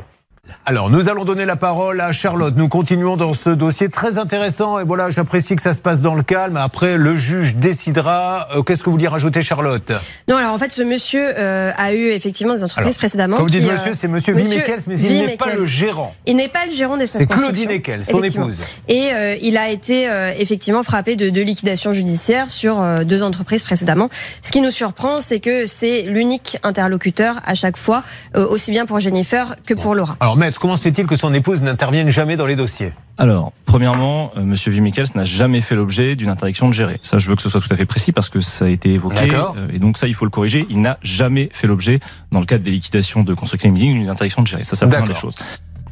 Alors, 0.65 0.91
nous 0.91 1.09
allons 1.09 1.25
donner 1.25 1.45
la 1.45 1.57
parole 1.57 2.01
à 2.01 2.13
Charlotte. 2.13 2.55
Nous 2.57 2.69
continuons 2.69 3.17
dans 3.17 3.33
ce 3.33 3.51
dossier 3.51 3.89
très 3.89 4.19
intéressant. 4.19 4.79
Et 4.79 4.85
voilà, 4.85 5.11
j'apprécie 5.11 5.57
que 5.57 5.63
ça 5.63 5.75
se 5.75 5.81
passe 5.81 6.03
dans 6.03 6.15
le 6.15 6.23
calme. 6.23 6.57
Après, 6.57 6.97
le 6.97 7.17
juge 7.17 7.57
décidera. 7.57 8.47
Euh, 8.55 8.63
Qu'est-ce 8.63 8.81
que 8.81 8.85
vous 8.87 8.93
vouliez 8.93 9.09
rajouter, 9.09 9.43
Charlotte? 9.43 9.91
Non, 10.29 10.37
alors 10.37 10.53
en 10.53 10.59
fait, 10.59 10.73
ce 10.73 10.83
monsieur 10.83 11.33
euh, 11.37 11.73
a 11.77 11.95
eu 11.95 12.11
effectivement 12.11 12.55
des 12.55 12.63
entreprises 12.63 12.87
Alors, 12.87 12.99
précédemment. 12.99 13.37
Quand 13.37 13.43
vous 13.43 13.51
dites 13.51 13.63
qui, 13.63 13.69
euh, 13.69 13.73
monsieur, 13.73 13.93
c'est 13.93 14.07
monsieur, 14.07 14.35
monsieur 14.35 14.51
Vimekels, 14.51 14.81
mais 14.87 14.99
il 15.01 15.27
n'est 15.27 15.37
pas 15.37 15.53
le 15.53 15.65
gérant. 15.65 16.15
Il 16.27 16.37
n'est 16.37 16.49
pas 16.49 16.67
le 16.67 16.73
gérant 16.73 16.97
des 16.97 17.09
C'est 17.09 17.27
Claudine 17.27 17.71
Ekel, 17.71 18.05
son 18.05 18.23
épouse. 18.23 18.61
Et 18.89 19.13
euh, 19.13 19.37
il 19.43 19.57
a 19.57 19.69
été 19.69 20.09
effectivement 20.39 20.85
frappé 20.85 21.17
de, 21.17 21.31
de 21.31 21.41
liquidation 21.41 21.93
judiciaire 21.93 22.51
sur 22.51 22.81
deux 23.05 23.25
entreprises 23.25 23.65
précédemment. 23.65 24.11
Ce 24.43 24.51
qui 24.51 24.61
nous 24.61 24.71
surprend, 24.71 25.21
c'est 25.21 25.41
que 25.41 25.67
c'est 25.67 26.03
l'unique 26.03 26.59
interlocuteur 26.63 27.41
à 27.45 27.55
chaque 27.55 27.77
fois, 27.77 28.05
aussi 28.35 28.71
bien 28.71 28.87
pour 28.87 29.01
Jennifer 29.01 29.57
que 29.67 29.75
pour 29.75 29.95
Laura. 29.95 30.17
Alors, 30.21 30.37
maître, 30.43 30.59
comment 30.59 30.77
se 30.77 30.83
fait-il 30.83 31.07
que 31.07 31.17
son 31.17 31.33
épouse 31.35 31.63
n'intervienne 31.63 32.11
jamais 32.11 32.37
dans 32.37 32.47
les 32.47 32.57
dossiers 32.57 32.93
Alors, 33.17 33.53
premièrement, 33.65 34.33
euh, 34.37 34.43
Monsieur 34.43 34.73
n'a 35.15 35.25
jamais 35.25 35.61
fait 35.61 35.77
l'objet 35.77 36.17
d'une 36.17 36.31
interdiction 36.31 36.69
de 36.69 36.75
gérer. 36.75 36.99
Ça, 37.03 37.19
je 37.19 37.29
veux 37.29 37.37
que 37.37 37.43
ce 37.43 37.49
soit 37.49 37.61
tout 37.61 37.73
à 37.73 37.77
fait 37.77 37.87
précis 37.87 38.13
parce 38.13 38.29
que 38.29 38.41
ça 38.41 38.65
a 38.65 38.69
été 38.69 38.95
évoqué. 38.95 39.29
Euh, 39.33 39.69
et 39.73 39.79
donc 39.79 39.99
ça, 39.99 40.09
il 40.09 40.15
faut 40.15 40.25
le 40.25 40.31
corriger. 40.31 40.67
Il 40.69 40.81
n'a 40.81 40.99
jamais 41.03 41.49
fait 41.53 41.67
l'objet, 41.67 42.01
dans 42.33 42.41
le 42.41 42.47
cadre 42.47 42.65
des 42.65 42.73
liquidations 42.73 43.23
de 43.23 43.35
construction 43.35 43.69
immobilière, 43.69 43.95
d'une 43.95 44.11
interdiction 44.11 44.43
de 44.43 44.49
gérer. 44.49 44.65
Ça, 44.65 44.75
c'est 44.75 44.85
la 44.85 44.91
première 44.91 45.09
des 45.09 45.15
choses. 45.15 45.37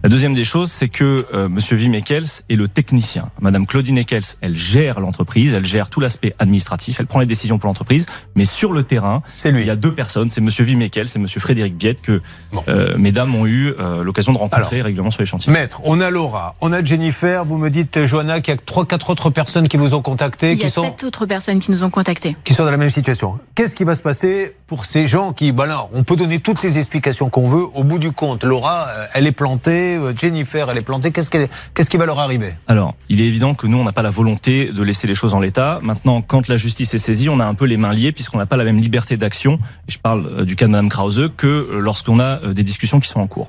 La 0.02 0.08
deuxième 0.08 0.32
des 0.32 0.44
choses, 0.44 0.72
c'est 0.72 0.88
que 0.88 1.26
euh, 1.34 1.48
Monsieur 1.50 1.76
Vimekels 1.76 2.24
est 2.48 2.56
le 2.56 2.68
technicien. 2.68 3.28
Madame 3.42 3.66
Claudine 3.66 3.98
Ekels, 3.98 4.22
elle 4.40 4.56
gère 4.56 4.98
l'entreprise, 4.98 5.52
elle 5.52 5.66
gère 5.66 5.90
tout 5.90 6.00
l'aspect 6.00 6.34
administratif, 6.38 6.96
elle 7.00 7.06
prend 7.06 7.20
les 7.20 7.26
décisions 7.26 7.58
pour 7.58 7.66
l'entreprise, 7.68 8.06
mais 8.34 8.46
sur 8.46 8.72
le 8.72 8.82
terrain, 8.82 9.22
C'est 9.36 9.50
lui. 9.50 9.60
il 9.60 9.66
y 9.66 9.70
a 9.70 9.76
deux 9.76 9.92
personnes, 9.92 10.30
c'est 10.30 10.40
Monsieur 10.40 10.64
Vimekels 10.64 11.08
et 11.14 11.18
Monsieur 11.18 11.38
Frédéric 11.38 11.76
Biette 11.76 12.00
que 12.00 12.22
Bon. 12.50 12.62
euh, 12.68 12.96
mesdames 12.96 13.34
ont 13.34 13.44
eu 13.46 13.74
euh, 13.78 14.02
l'occasion 14.02 14.32
de 14.32 14.38
rencontrer 14.38 14.80
régulièrement 14.80 15.10
sur 15.10 15.20
les 15.20 15.26
chantiers. 15.26 15.52
Maître, 15.52 15.82
on 15.84 16.00
a 16.00 16.08
Laura, 16.08 16.54
on 16.62 16.72
a 16.72 16.82
Jennifer, 16.82 17.44
vous 17.44 17.58
me 17.58 17.68
dites, 17.68 18.06
Johanna, 18.06 18.40
qu'il 18.40 18.54
y 18.54 18.56
a 18.56 18.60
trois, 18.64 18.86
quatre 18.86 19.10
autres 19.10 19.28
personnes 19.28 19.68
qui 19.68 19.76
vous 19.76 19.92
ont 19.92 20.00
contacté, 20.00 20.52
Il 20.52 20.56
y 20.56 20.60
qui 20.60 20.66
a 20.66 20.70
sont, 20.70 20.82
sept 20.82 21.04
autres 21.04 21.26
personnes 21.26 21.58
qui 21.58 21.70
nous 21.72 21.84
ont 21.84 21.90
contactés. 21.90 22.36
qui 22.44 22.54
sont 22.54 22.64
dans 22.64 22.70
la 22.70 22.78
même 22.78 22.88
situation. 22.88 23.38
Qu'est-ce 23.54 23.76
qui 23.76 23.84
va 23.84 23.94
se 23.94 24.02
passer 24.02 24.56
pour 24.66 24.86
ces 24.86 25.06
gens 25.06 25.34
qui, 25.34 25.52
ben 25.52 25.66
là, 25.66 25.88
on 25.92 26.04
peut 26.04 26.16
donner 26.16 26.38
toutes 26.38 26.62
les 26.62 26.78
explications 26.78 27.28
qu'on 27.28 27.44
veut. 27.44 27.64
Au 27.74 27.84
bout 27.84 27.98
du 27.98 28.12
compte, 28.12 28.44
Laura, 28.44 28.86
euh, 28.88 29.06
elle 29.12 29.26
est 29.26 29.32
plantée, 29.32 29.89
euh, 29.96 30.14
Jennifer, 30.16 30.68
elle 30.70 30.78
est 30.78 30.82
plantée. 30.82 31.12
Qu'est-ce, 31.12 31.30
qu'elle- 31.30 31.48
qu'est-ce 31.74 31.90
qui 31.90 31.96
va 31.96 32.06
leur 32.06 32.18
arriver? 32.18 32.54
Alors, 32.68 32.94
il 33.08 33.20
est 33.20 33.26
évident 33.26 33.54
que 33.54 33.66
nous, 33.66 33.78
on 33.78 33.84
n'a 33.84 33.92
pas 33.92 34.02
la 34.02 34.10
volonté 34.10 34.66
de 34.72 34.82
laisser 34.82 35.06
les 35.06 35.14
choses 35.14 35.34
en 35.34 35.40
l'état. 35.40 35.80
Maintenant, 35.82 36.22
quand 36.22 36.48
la 36.48 36.56
justice 36.56 36.94
est 36.94 36.98
saisie, 36.98 37.28
on 37.28 37.40
a 37.40 37.44
un 37.46 37.54
peu 37.54 37.64
les 37.66 37.76
mains 37.76 37.92
liées 37.92 38.12
puisqu'on 38.12 38.38
n'a 38.38 38.46
pas 38.46 38.56
la 38.56 38.64
même 38.64 38.78
liberté 38.78 39.16
d'action. 39.16 39.58
Et 39.88 39.92
je 39.92 39.98
parle 39.98 40.26
euh, 40.26 40.44
du 40.44 40.56
cas 40.56 40.66
de 40.66 40.70
Mme 40.72 40.88
Krause 40.88 41.30
que 41.36 41.46
euh, 41.46 41.78
lorsqu'on 41.80 42.20
a 42.20 42.36
des 42.52 42.62
discussions 42.62 43.00
qui 43.00 43.08
sont 43.08 43.20
en 43.20 43.26
cours. 43.26 43.48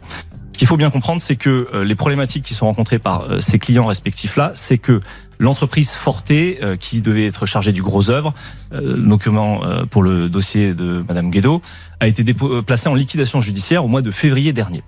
Ce 0.54 0.58
qu'il 0.62 0.68
faut 0.68 0.78
bien 0.78 0.92
comprendre, 0.92 1.24
c'est 1.24 1.38
que 1.38 1.70
les 1.84 1.96
problématiques 1.96 2.44
qui 2.44 2.54
sont 2.54 2.68
rencontrées 2.68 3.00
par 3.00 3.26
ces 3.40 3.58
clients 3.58 3.88
respectifs-là, 3.88 4.52
c'est 4.54 4.78
que 4.78 5.02
l'entreprise 5.40 5.90
Forté, 5.92 6.60
euh, 6.62 6.76
qui 6.76 7.02
devait 7.02 7.26
être 7.26 7.48
chargée 7.48 7.72
du 7.72 7.82
gros 7.82 8.12
œuvre, 8.12 8.32
euh, 8.72 9.86
pour 9.90 10.04
le 10.04 10.30
dossier 10.30 10.76
de 10.76 11.04
Mme 11.08 11.32
Guédot, 11.32 11.64
a 12.00 12.08
été 12.08 12.24
placée 12.66 12.90
en 12.90 12.96
liquidation 12.96 13.42
judiciaire 13.42 13.84
au 13.84 13.88
mois 13.88 14.04
de 14.04 14.12
février 14.12 14.54
dernier. 14.54 14.84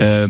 Euh, 0.00 0.28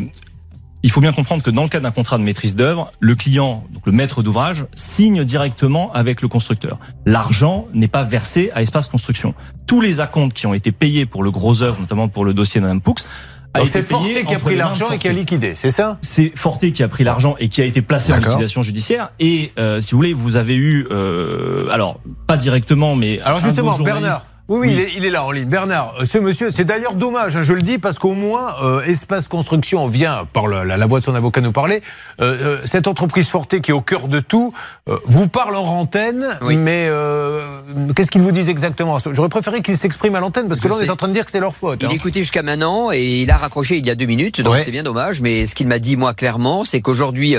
il 0.83 0.91
faut 0.91 1.01
bien 1.01 1.13
comprendre 1.13 1.43
que 1.43 1.51
dans 1.51 1.63
le 1.63 1.69
cas 1.69 1.79
d'un 1.79 1.91
contrat 1.91 2.17
de 2.17 2.23
maîtrise 2.23 2.55
d'œuvre, 2.55 2.91
le 2.99 3.15
client, 3.15 3.63
donc 3.73 3.85
le 3.85 3.91
maître 3.91 4.23
d'ouvrage, 4.23 4.65
signe 4.73 5.23
directement 5.23 5.91
avec 5.93 6.21
le 6.21 6.27
constructeur. 6.27 6.79
L'argent 7.05 7.67
n'est 7.73 7.87
pas 7.87 8.03
versé 8.03 8.49
à 8.53 8.61
Espace 8.61 8.87
Construction. 8.87 9.33
Tous 9.67 9.81
les 9.81 9.99
acomptes 9.99 10.33
qui 10.33 10.47
ont 10.47 10.53
été 10.53 10.71
payés 10.71 11.05
pour 11.05 11.23
le 11.23 11.31
gros 11.31 11.61
œuvre, 11.61 11.79
notamment 11.79 12.07
pour 12.07 12.25
le 12.25 12.33
dossier 12.33 12.59
de 12.59 12.65
Mme 12.65 12.81
Poux, 12.81 12.95
Donc 13.55 13.69
c'est 13.69 13.83
Forté 13.83 14.23
qui 14.23 14.33
a 14.33 14.39
pris 14.39 14.55
l'argent 14.55 14.91
et 14.91 14.97
qui 14.97 15.07
a 15.07 15.11
liquidé, 15.11 15.55
c'est 15.55 15.71
ça? 15.71 15.97
C'est 16.01 16.31
Forté 16.35 16.71
qui 16.71 16.83
a 16.83 16.87
pris 16.87 17.03
l'argent 17.03 17.35
et 17.39 17.49
qui 17.49 17.61
a 17.61 17.65
été 17.65 17.81
placé 17.81 18.13
en 18.13 18.17
liquidation 18.17 18.63
judiciaire. 18.63 19.11
Et 19.19 19.51
euh, 19.59 19.81
si 19.81 19.91
vous 19.91 19.97
voulez, 19.97 20.13
vous 20.13 20.35
avez 20.35 20.55
eu, 20.55 20.87
euh, 20.89 21.69
alors 21.69 21.99
pas 22.27 22.37
directement, 22.37 22.95
mais 22.95 23.19
Alors 23.21 23.39
justement, 23.39 23.77
Bernard. 23.77 24.25
Oui, 24.51 24.59
oui, 24.59 24.67
Oui. 24.67 24.73
Il, 24.73 24.79
est, 24.81 24.89
il 24.97 25.05
est 25.05 25.09
là 25.09 25.23
en 25.23 25.31
ligne. 25.31 25.45
Bernard, 25.45 25.93
euh, 26.01 26.05
ce 26.05 26.17
monsieur, 26.17 26.49
c'est 26.51 26.65
d'ailleurs 26.65 26.93
dommage, 26.95 27.35
hein, 27.37 27.41
je 27.41 27.53
le 27.53 27.61
dis, 27.61 27.77
parce 27.77 27.97
qu'au 27.99 28.13
moins, 28.13 28.47
euh, 28.63 28.81
Espace 28.83 29.27
Construction 29.29 29.87
vient, 29.87 30.25
par 30.33 30.47
le- 30.47 30.63
la, 30.63 30.75
la 30.77 30.85
voix 30.87 30.99
de 30.99 31.05
son 31.05 31.15
avocat, 31.15 31.39
nous 31.41 31.51
parler. 31.53 31.81
Euh, 32.19 32.35
euh, 32.41 32.57
cette 32.65 32.87
entreprise 32.87 33.27
Forté 33.29 33.61
qui 33.61 33.71
est 33.71 33.73
au 33.73 33.79
cœur 33.81 34.07
de 34.09 34.19
tout, 34.19 34.53
euh, 34.89 34.97
vous 35.05 35.27
parle 35.27 35.55
en 35.55 35.63
antenne, 35.65 36.25
Oui. 36.41 36.57
mais 36.57 36.87
euh, 36.89 37.39
qu'est-ce 37.95 38.11
qu'ils 38.11 38.21
vous 38.21 38.31
disent 38.33 38.49
exactement? 38.49 38.97
J'aurais 39.13 39.29
préféré 39.29 39.61
qu'ils 39.61 39.77
s'expriment 39.77 40.15
à 40.15 40.19
l'antenne, 40.19 40.47
parce 40.49 40.59
que 40.59 40.67
Je 40.67 40.73
là, 40.73 40.79
on 40.81 40.83
est 40.85 40.89
en 40.89 40.95
train 40.97 41.07
de 41.07 41.13
dire 41.13 41.23
que 41.25 41.31
c'est 41.31 41.39
leur 41.39 41.55
faute. 41.55 41.79
Il 41.83 41.87
hein. 41.87 41.91
écoutait 41.93 42.19
jusqu'à 42.19 42.43
maintenant 42.43 42.91
et 42.91 43.21
il 43.21 43.31
a 43.31 43.37
raccroché 43.37 43.77
il 43.77 43.87
y 43.87 43.89
a 43.89 43.95
deux 43.95 44.05
minutes, 44.05 44.41
donc 44.41 44.53
Ouais. 44.55 44.63
c'est 44.65 44.71
bien 44.71 44.83
dommage. 44.83 45.21
Mais 45.21 45.45
ce 45.45 45.55
qu'il 45.55 45.67
m'a 45.67 45.79
dit 45.79 45.95
moi 45.95 46.13
clairement, 46.13 46.65
c'est 46.65 46.81
qu'aujourd'hui, 46.81 47.35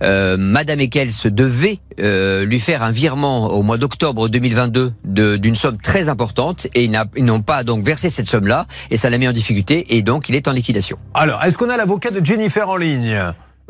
Madame 0.00 0.80
Ekel 0.80 1.10
se 1.10 1.28
devait 1.28 1.78
euh, 2.00 2.44
lui 2.44 2.58
faire 2.60 2.82
un 2.82 2.90
virement 2.90 3.48
au 3.48 3.62
mois 3.62 3.76
d'octobre 3.78 4.28
2022 4.28 4.92
de- 5.04 5.36
d'une 5.36 5.54
somme 5.54 5.76
très 5.78 6.08
importante 6.08 6.49
et 6.74 6.90
ils 7.16 7.24
n'ont 7.24 7.42
pas 7.42 7.64
donc 7.64 7.84
versé 7.84 8.10
cette 8.10 8.26
somme-là 8.26 8.66
et 8.90 8.96
ça 8.96 9.10
l'a 9.10 9.18
mis 9.18 9.28
en 9.28 9.32
difficulté 9.32 9.96
et 9.96 10.02
donc 10.02 10.28
il 10.28 10.34
est 10.34 10.48
en 10.48 10.52
liquidation. 10.52 10.96
Alors, 11.14 11.42
est-ce 11.44 11.58
qu'on 11.58 11.70
a 11.70 11.76
l'avocat 11.76 12.10
de 12.10 12.24
Jennifer 12.24 12.68
en 12.68 12.76
ligne? 12.76 13.18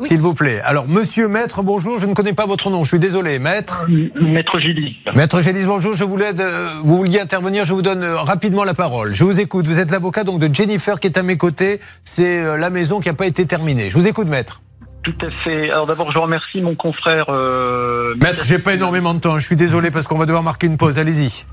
S'il 0.03 0.19
vous 0.19 0.33
plaît. 0.33 0.59
Alors, 0.63 0.87
monsieur 0.87 1.27
Maître, 1.27 1.61
bonjour, 1.61 1.99
je 1.99 2.07
ne 2.07 2.15
connais 2.15 2.33
pas 2.33 2.47
votre 2.47 2.71
nom, 2.71 2.83
je 2.83 2.89
suis 2.89 2.99
désolé. 2.99 3.37
Maître? 3.37 3.85
Maître 4.19 4.59
Gilly. 4.59 4.97
Maître 5.13 5.41
Gélis, 5.41 5.67
bonjour, 5.67 5.95
je 5.95 6.03
voulais, 6.03 6.31
euh, 6.39 6.69
vous 6.83 6.97
vouliez 6.97 7.19
intervenir, 7.19 7.65
je 7.65 7.73
vous 7.73 7.83
donne 7.83 8.03
euh, 8.03 8.17
rapidement 8.17 8.63
la 8.63 8.73
parole. 8.73 9.13
Je 9.13 9.23
vous 9.23 9.39
écoute, 9.39 9.67
vous 9.67 9.79
êtes 9.79 9.91
l'avocat 9.91 10.23
donc 10.23 10.39
de 10.39 10.53
Jennifer 10.53 10.99
qui 10.99 11.05
est 11.05 11.17
à 11.19 11.23
mes 11.23 11.37
côtés, 11.37 11.79
c'est 12.03 12.41
euh, 12.41 12.57
la 12.57 12.71
maison 12.71 12.99
qui 12.99 13.09
n'a 13.09 13.13
pas 13.13 13.27
été 13.27 13.45
terminée. 13.45 13.91
Je 13.91 13.97
vous 13.97 14.07
écoute, 14.07 14.27
maître. 14.27 14.61
Tout 15.03 15.13
à 15.21 15.29
fait. 15.43 15.69
Alors 15.69 15.87
d'abord, 15.87 16.11
je 16.11 16.17
remercie 16.17 16.61
mon 16.61 16.75
confrère. 16.75 17.25
Euh, 17.29 18.15
Maître, 18.21 18.43
j'ai 18.43 18.59
pas 18.59 18.73
énormément 18.73 19.13
de 19.13 19.19
temps, 19.19 19.37
je 19.39 19.45
suis 19.45 19.55
désolé 19.55 19.91
parce 19.91 20.07
qu'on 20.07 20.17
va 20.17 20.25
devoir 20.25 20.43
marquer 20.43 20.67
une 20.67 20.77
pause, 20.77 20.99
allez-y. 20.99 21.43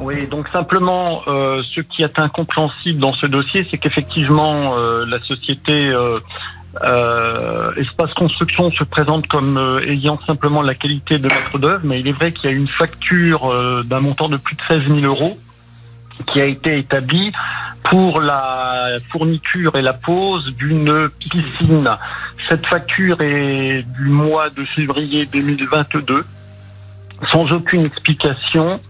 Oui, 0.00 0.26
donc 0.28 0.48
simplement, 0.48 1.22
euh, 1.26 1.62
ce 1.74 1.82
qui 1.82 2.02
est 2.02 2.18
incompréhensible 2.18 2.98
dans 3.00 3.12
ce 3.12 3.26
dossier, 3.26 3.66
c'est 3.70 3.76
qu'effectivement, 3.76 4.74
euh, 4.78 5.04
la 5.06 5.18
société 5.20 5.90
euh, 5.90 6.18
euh, 6.82 7.74
Espace 7.76 8.14
Construction 8.14 8.70
se 8.70 8.84
présente 8.84 9.26
comme 9.26 9.58
euh, 9.58 9.80
ayant 9.86 10.18
simplement 10.26 10.62
la 10.62 10.74
qualité 10.74 11.18
de 11.18 11.24
maître 11.24 11.58
d'œuvre, 11.58 11.82
mais 11.84 12.00
il 12.00 12.08
est 12.08 12.12
vrai 12.12 12.32
qu'il 12.32 12.48
y 12.48 12.52
a 12.52 12.56
une 12.56 12.68
facture 12.68 13.50
euh, 13.50 13.82
d'un 13.82 14.00
montant 14.00 14.28
de 14.28 14.36
plus 14.36 14.56
de 14.56 14.62
16 14.68 14.82
000 14.86 14.98
euros 15.00 15.38
qui 16.26 16.40
a 16.40 16.44
été 16.44 16.78
établie 16.78 17.32
pour 17.84 18.20
la 18.20 18.98
fourniture 19.10 19.76
et 19.76 19.82
la 19.82 19.94
pose 19.94 20.54
d'une 20.56 21.08
piscine. 21.18 21.90
Cette 22.48 22.66
facture 22.66 23.20
est 23.20 23.84
du 23.98 24.08
mois 24.08 24.50
de 24.50 24.64
février 24.64 25.26
2022. 25.26 26.24
Sans 27.32 27.52
aucune 27.52 27.84
explication, 27.84 28.80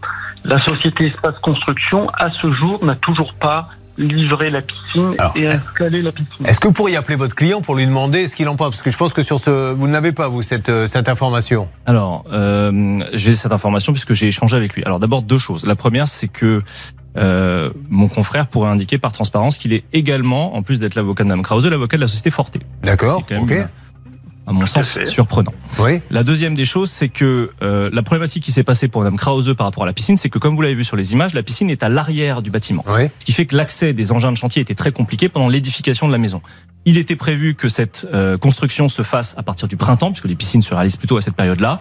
la 0.44 0.60
société 0.62 1.06
Espace 1.06 1.38
Construction, 1.42 2.08
à 2.10 2.30
ce 2.30 2.52
jour, 2.52 2.84
n'a 2.84 2.96
toujours 2.96 3.34
pas 3.34 3.68
livré 3.98 4.50
la 4.50 4.62
piscine 4.62 5.14
Alors, 5.18 5.36
et 5.36 5.46
installé 5.46 6.02
la 6.02 6.12
piscine. 6.12 6.46
Est-ce 6.46 6.58
que 6.58 6.68
vous 6.68 6.72
pourriez 6.72 6.96
appeler 6.96 7.16
votre 7.16 7.34
client 7.34 7.60
pour 7.60 7.74
lui 7.74 7.86
demander 7.86 8.26
ce 8.28 8.36
qu'il 8.36 8.48
en 8.48 8.56
pense? 8.56 8.70
Parce 8.70 8.82
que 8.82 8.90
je 8.90 8.96
pense 8.96 9.12
que 9.12 9.22
sur 9.22 9.38
ce, 9.38 9.72
vous 9.72 9.88
n'avez 9.88 10.12
pas, 10.12 10.28
vous, 10.28 10.42
cette, 10.42 10.68
euh, 10.68 10.86
cette 10.86 11.08
information. 11.08 11.68
Alors, 11.86 12.24
euh, 12.32 13.00
j'ai 13.12 13.34
cette 13.34 13.52
information 13.52 13.92
puisque 13.92 14.14
j'ai 14.14 14.28
échangé 14.28 14.56
avec 14.56 14.74
lui. 14.74 14.82
Alors 14.84 15.00
d'abord 15.00 15.22
deux 15.22 15.38
choses. 15.38 15.66
La 15.66 15.76
première, 15.76 16.08
c'est 16.08 16.28
que 16.28 16.62
euh, 17.16 17.70
mon 17.90 18.08
confrère 18.08 18.46
pourrait 18.46 18.70
indiquer 18.70 18.98
par 18.98 19.12
transparence 19.12 19.58
qu'il 19.58 19.72
est 19.72 19.84
également, 19.92 20.54
en 20.56 20.62
plus 20.62 20.80
d'être 20.80 20.94
l'avocat 20.94 21.24
de 21.24 21.28
Mme 21.28 21.42
Krause, 21.42 21.66
l'avocat 21.66 21.96
de 21.96 22.02
la 22.02 22.08
société 22.08 22.30
Forte. 22.30 22.56
D'accord, 22.82 23.22
ok. 23.38 23.52
À 24.50 24.52
mon 24.52 24.66
sens, 24.66 24.88
fait. 24.88 25.06
surprenant. 25.06 25.52
Oui. 25.78 26.00
La 26.10 26.22
deuxième 26.22 26.54
des 26.54 26.64
choses, 26.64 26.90
c'est 26.90 27.08
que 27.08 27.50
euh, 27.62 27.88
la 27.92 28.02
problématique 28.02 28.42
qui 28.42 28.52
s'est 28.52 28.64
passée 28.64 28.88
pour 28.88 29.02
Mme 29.02 29.16
Krause 29.16 29.54
par 29.56 29.66
rapport 29.66 29.84
à 29.84 29.86
la 29.86 29.92
piscine, 29.92 30.16
c'est 30.16 30.28
que 30.28 30.38
comme 30.38 30.54
vous 30.54 30.62
l'avez 30.62 30.74
vu 30.74 30.84
sur 30.84 30.96
les 30.96 31.12
images, 31.12 31.34
la 31.34 31.42
piscine 31.42 31.70
est 31.70 31.82
à 31.82 31.88
l'arrière 31.88 32.42
du 32.42 32.50
bâtiment. 32.50 32.84
Oui. 32.88 33.08
Ce 33.18 33.24
qui 33.24 33.32
fait 33.32 33.46
que 33.46 33.56
l'accès 33.56 33.92
des 33.92 34.12
engins 34.12 34.32
de 34.32 34.36
chantier 34.36 34.60
était 34.60 34.74
très 34.74 34.92
compliqué 34.92 35.28
pendant 35.28 35.48
l'édification 35.48 36.06
de 36.06 36.12
la 36.12 36.18
maison. 36.18 36.42
Il 36.84 36.98
était 36.98 37.16
prévu 37.16 37.54
que 37.54 37.68
cette 37.68 38.06
euh, 38.12 38.38
construction 38.38 38.88
se 38.88 39.02
fasse 39.02 39.34
à 39.36 39.42
partir 39.42 39.68
du 39.68 39.76
printemps, 39.76 40.12
puisque 40.12 40.26
les 40.26 40.34
piscines 40.34 40.62
se 40.62 40.74
réalisent 40.74 40.96
plutôt 40.96 41.16
à 41.16 41.20
cette 41.20 41.34
période-là. 41.34 41.80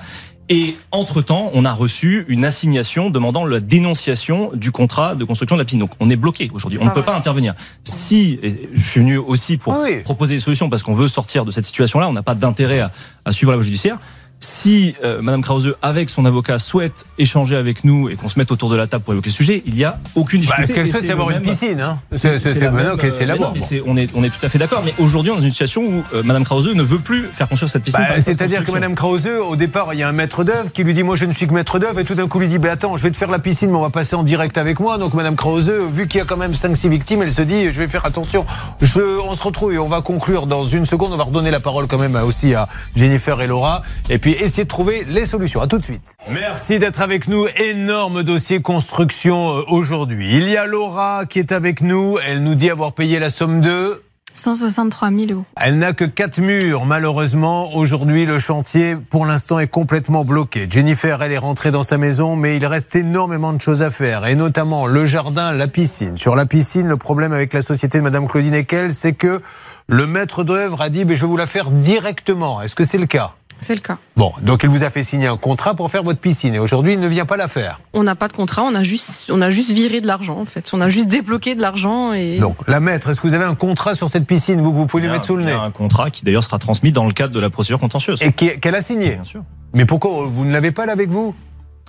Et 0.50 0.76
entre-temps, 0.92 1.52
on 1.54 1.64
a 1.64 1.72
reçu 1.72 2.26
une 2.28 2.44
assignation 2.44 3.12
demandant 3.12 3.46
la 3.46 3.60
dénonciation 3.60 4.50
du 4.56 4.72
contrat 4.72 5.14
de 5.14 5.24
construction 5.24 5.56
de 5.56 5.62
la 5.62 5.66
piscine. 5.66 5.80
Donc 5.80 5.92
on 6.00 6.10
est 6.10 6.16
bloqué 6.16 6.50
aujourd'hui, 6.52 6.80
on 6.82 6.86
ne 6.86 6.90
peut 6.90 7.02
vrai. 7.02 7.12
pas 7.12 7.16
intervenir. 7.16 7.54
Si, 7.84 8.40
et 8.42 8.70
je 8.74 8.82
suis 8.82 9.00
venu 9.00 9.18
aussi 9.18 9.58
pour 9.58 9.78
oui. 9.80 10.02
proposer 10.04 10.34
des 10.36 10.40
solutions 10.40 10.70
parce 10.70 10.82
qu'on 10.82 10.96
veut 10.96 11.08
sortir 11.08 11.46
de 11.46 11.52
cette 11.52 11.66
situation-là, 11.66 12.10
on 12.10 12.14
n'a 12.14 12.24
pas 12.24 12.34
d'intérêt 12.34 12.80
à, 12.80 12.92
à 13.26 13.32
suivre 13.32 13.52
la 13.52 13.58
voie 13.58 13.66
judiciaire. 13.66 14.00
Si 14.42 14.96
euh, 15.04 15.22
Madame 15.22 15.42
Krause, 15.42 15.76
avec 15.82 16.10
son 16.10 16.24
avocat, 16.24 16.60
souhaite 16.60 17.06
échanger 17.18 17.58
avec 17.58 17.84
nous 17.84 18.08
et 18.10 18.16
qu'on 18.16 18.30
se 18.30 18.40
mette 18.40 18.52
autour 18.54 18.70
de 18.70 18.78
la 18.78 18.88
table 18.88 19.04
pour 19.04 19.14
évoquer 19.14 19.30
ce 19.30 19.36
sujet, 19.36 19.62
il 19.66 19.78
y 19.78 19.84
a 19.84 20.00
aucune 20.16 20.40
Bah, 20.42 20.56
difficulté. 20.58 20.68
ce 20.70 20.74
qu'elle 20.76 20.88
souhaite, 20.90 21.02
c'est 21.02 21.08
c'est 21.08 21.14
avoir 21.14 21.30
le 21.30 21.36
une 21.36 21.42
piscine. 21.42 21.82
Hein. 21.82 22.00
C'est 22.14 22.30
la 22.62 22.72
même, 22.72 22.86
euh, 22.88 23.82
on, 23.86 23.98
est, 23.98 24.10
on 24.16 24.24
est 24.24 24.30
tout 24.30 24.44
à 24.46 24.50
fait 24.50 24.58
d'accord. 24.58 24.82
Mais 24.86 24.94
aujourd'hui, 24.98 25.32
on 25.32 25.36
est 25.36 25.40
dans 25.40 25.44
une 25.44 25.50
situation 25.52 25.82
où 25.84 26.04
euh, 26.14 26.24
Madame 26.24 26.46
Krause 26.46 26.68
ne 26.74 26.82
veut 26.84 27.00
plus 27.00 27.24
faire 27.34 27.50
construire 27.50 27.70
cette 27.70 27.84
piscine. 27.84 28.06
Bah, 28.08 28.22
C'est-à-dire 28.22 28.64
que. 28.64 28.72
Madame 28.72 28.96
Krause, 28.96 29.28
au 29.28 29.56
départ, 29.58 29.94
il 29.94 30.00
y 30.00 30.04
a 30.04 30.08
un 30.08 30.14
maître 30.14 30.44
d'œuvre 30.46 30.72
qui 30.72 30.84
lui 30.86 30.94
dit 30.94 31.04
Moi, 31.04 31.16
je 31.18 31.26
ne 31.26 31.34
suis 31.34 31.46
que 31.48 31.54
maître 31.54 31.78
d'œuvre, 31.80 32.00
et 32.00 32.04
tout 32.06 32.16
d'un 32.16 32.28
coup, 32.28 32.40
lui 32.40 32.48
dit 32.48 32.60
bah, 32.60 32.72
Attends, 32.72 32.96
je 32.96 33.04
vais 33.04 33.12
te 33.12 33.18
faire 33.18 33.30
la 33.32 33.40
piscine, 33.40 33.70
mais 33.72 33.78
on 33.78 33.82
va 33.82 33.90
passer 33.90 34.16
en 34.16 34.24
direct 34.24 34.58
avec 34.58 34.80
moi. 34.80 34.98
Donc, 34.98 35.14
Madame 35.16 35.36
Krause, 35.36 35.70
vu 35.92 36.08
qu'il 36.08 36.20
y 36.20 36.22
a 36.22 36.26
quand 36.26 36.38
même 36.38 36.54
5-6 36.54 36.88
victimes, 36.88 37.22
elle 37.24 37.32
se 37.34 37.42
dit 37.42 37.66
Je 37.66 37.78
vais 37.82 37.88
faire 37.88 38.06
attention. 38.06 38.46
Je, 38.82 39.02
on 39.20 39.34
se 39.34 39.44
retrouve 39.44 39.74
et 39.74 39.78
on 39.80 39.90
va 39.90 40.02
conclure 40.02 40.46
dans 40.48 40.64
une 40.64 40.86
seconde. 40.86 41.12
On 41.14 41.18
va 41.18 41.26
redonner 41.26 41.52
la 41.52 41.60
parole 41.60 41.88
quand 41.88 41.98
même 41.98 42.16
à- 42.16 42.24
aussi 42.24 42.54
à 42.54 42.68
Jennifer 42.96 43.42
et 43.42 43.48
Laura, 43.48 43.84
et 44.10 44.18
puis 44.18 44.29
essayer 44.34 44.64
de 44.64 44.70
trouver 44.70 45.06
les 45.08 45.26
solutions. 45.26 45.62
À 45.62 45.68
tout 45.68 45.78
de 45.78 45.84
suite. 45.84 46.16
Merci 46.30 46.80
d'être 46.80 47.02
avec 47.02 47.28
nous. 47.28 47.48
Énorme 47.58 48.24
dossier 48.24 48.62
construction 48.62 49.58
euh, 49.58 49.64
aujourd'hui. 49.68 50.38
Il 50.38 50.50
y 50.50 50.58
a 50.58 50.66
Laura 50.66 51.26
qui 51.28 51.40
est 51.40 51.52
avec 51.52 51.82
nous. 51.82 52.18
Elle 52.28 52.44
nous 52.44 52.56
dit 52.56 52.70
avoir 52.70 52.94
payé 52.94 53.20
la 53.20 53.30
somme 53.30 53.62
de. 53.62 54.02
163 54.36 55.10
000 55.10 55.32
euros. 55.32 55.46
Elle 55.58 55.78
n'a 55.78 55.94
que 55.94 56.06
quatre 56.06 56.40
murs, 56.40 56.86
malheureusement. 56.86 57.74
Aujourd'hui, 57.76 58.26
le 58.26 58.40
chantier, 58.40 58.96
pour 58.96 59.26
l'instant, 59.26 59.60
est 59.60 59.68
complètement 59.68 60.24
bloqué. 60.24 60.68
Jennifer, 60.70 61.22
elle 61.22 61.34
est 61.34 61.38
rentrée 61.38 61.72
dans 61.72 61.84
sa 61.84 61.98
maison, 61.98 62.36
mais 62.38 62.56
il 62.56 62.66
reste 62.66 62.96
énormément 62.96 63.52
de 63.52 63.60
choses 63.60 63.82
à 63.82 63.92
faire, 63.92 64.26
et 64.26 64.36
notamment 64.36 64.88
le 64.88 65.06
jardin, 65.06 65.52
la 65.52 65.68
piscine. 65.68 66.18
Sur 66.18 66.36
la 66.36 66.46
piscine, 66.46 66.88
le 66.88 66.98
problème 66.98 67.34
avec 67.34 67.54
la 67.54 67.62
société 67.62 67.98
de 67.98 68.04
Madame 68.04 68.28
Claudine 68.28 68.54
Ekel, 68.54 68.94
c'est 68.94 69.14
que 69.14 69.42
le 69.88 70.08
maître 70.08 70.44
d'œuvre 70.44 70.82
a 70.82 70.90
dit, 70.90 71.04
mais 71.04 71.16
je 71.16 71.22
vais 71.22 71.28
vous 71.28 71.38
la 71.38 71.48
faire 71.48 71.70
directement. 71.72 72.62
Est-ce 72.62 72.76
que 72.76 72.86
c'est 72.86 72.98
le 72.98 73.08
cas? 73.08 73.34
C'est 73.60 73.76
le 73.76 73.82
cas. 73.82 73.98
Bon, 74.16 74.32
donc 74.42 74.64
il 74.64 74.70
vous 74.70 74.84
a 74.84 74.90
fait 74.90 75.04
signer 75.04 75.28
un 75.28 75.38
contrat 75.38 75.76
pour 75.76 75.92
faire 75.92 76.04
votre 76.04 76.20
piscine, 76.20 76.56
et 76.56 76.60
aujourd'hui, 76.60 76.94
il 76.94 77.00
ne 77.00 77.08
vient 77.08 77.26
pas 77.26 77.38
la 77.38 77.48
faire. 77.48 77.80
On 77.94 78.04
n'a 78.04 78.16
pas 78.16 78.28
de 78.28 78.34
contrat, 78.34 78.64
on 78.64 78.76
a 78.76 78.84
juste, 78.84 79.26
on 79.30 79.42
a 79.42 79.50
juste 79.50 79.72
viré 79.72 80.02
de 80.02 80.08
l'argent 80.08 80.40
en 80.40 80.46
fait. 80.46 80.70
On 80.74 80.82
a 80.82 80.90
juste 80.90 81.08
débloqué 81.08 81.56
de 81.56 81.62
l'argent 81.62 82.14
et. 82.14 82.40
Donc, 82.40 82.56
la 82.68 82.80
maître, 82.80 83.10
est-ce 83.10 83.20
que 83.22 83.28
vous 83.28 83.34
avez 83.34 83.46
un 83.46 83.56
contrat 83.56 83.96
sur 83.96 84.10
cette 84.10 84.26
piscine, 84.26 84.62
vous, 84.62 84.72
que 84.72 84.78
vous 84.78 84.88
pouvez 84.88 85.04
lui 85.04 85.10
mettre 85.10 85.26
sous 85.26 85.36
le 85.36 85.44
il 85.44 85.50
y 85.50 85.52
nez 85.52 85.58
a 85.58 85.62
un 85.62 85.72
contrat 85.72 86.10
qui 86.10 86.24
d'ailleurs 86.24 86.44
sera 86.44 86.60
transmis 86.60 86.92
dans 86.92 87.06
le 87.06 87.14
cadre 87.14 87.34
de 87.34 87.40
la 87.40 87.50
procédure 87.50 87.80
contentieuse. 87.80 88.20
Et 88.22 88.32
qu'elle 88.32 88.76
a 88.76 88.82
signé 88.82 89.16
Bien 89.16 89.24
sûr. 89.24 89.44
Mais 89.74 89.86
pourquoi 89.86 90.26
vous 90.26 90.46
ne 90.46 90.52
l'avez 90.52 90.72
pas 90.72 90.86
là 90.86 90.94
avec 90.94 91.10
vous? 91.10 91.36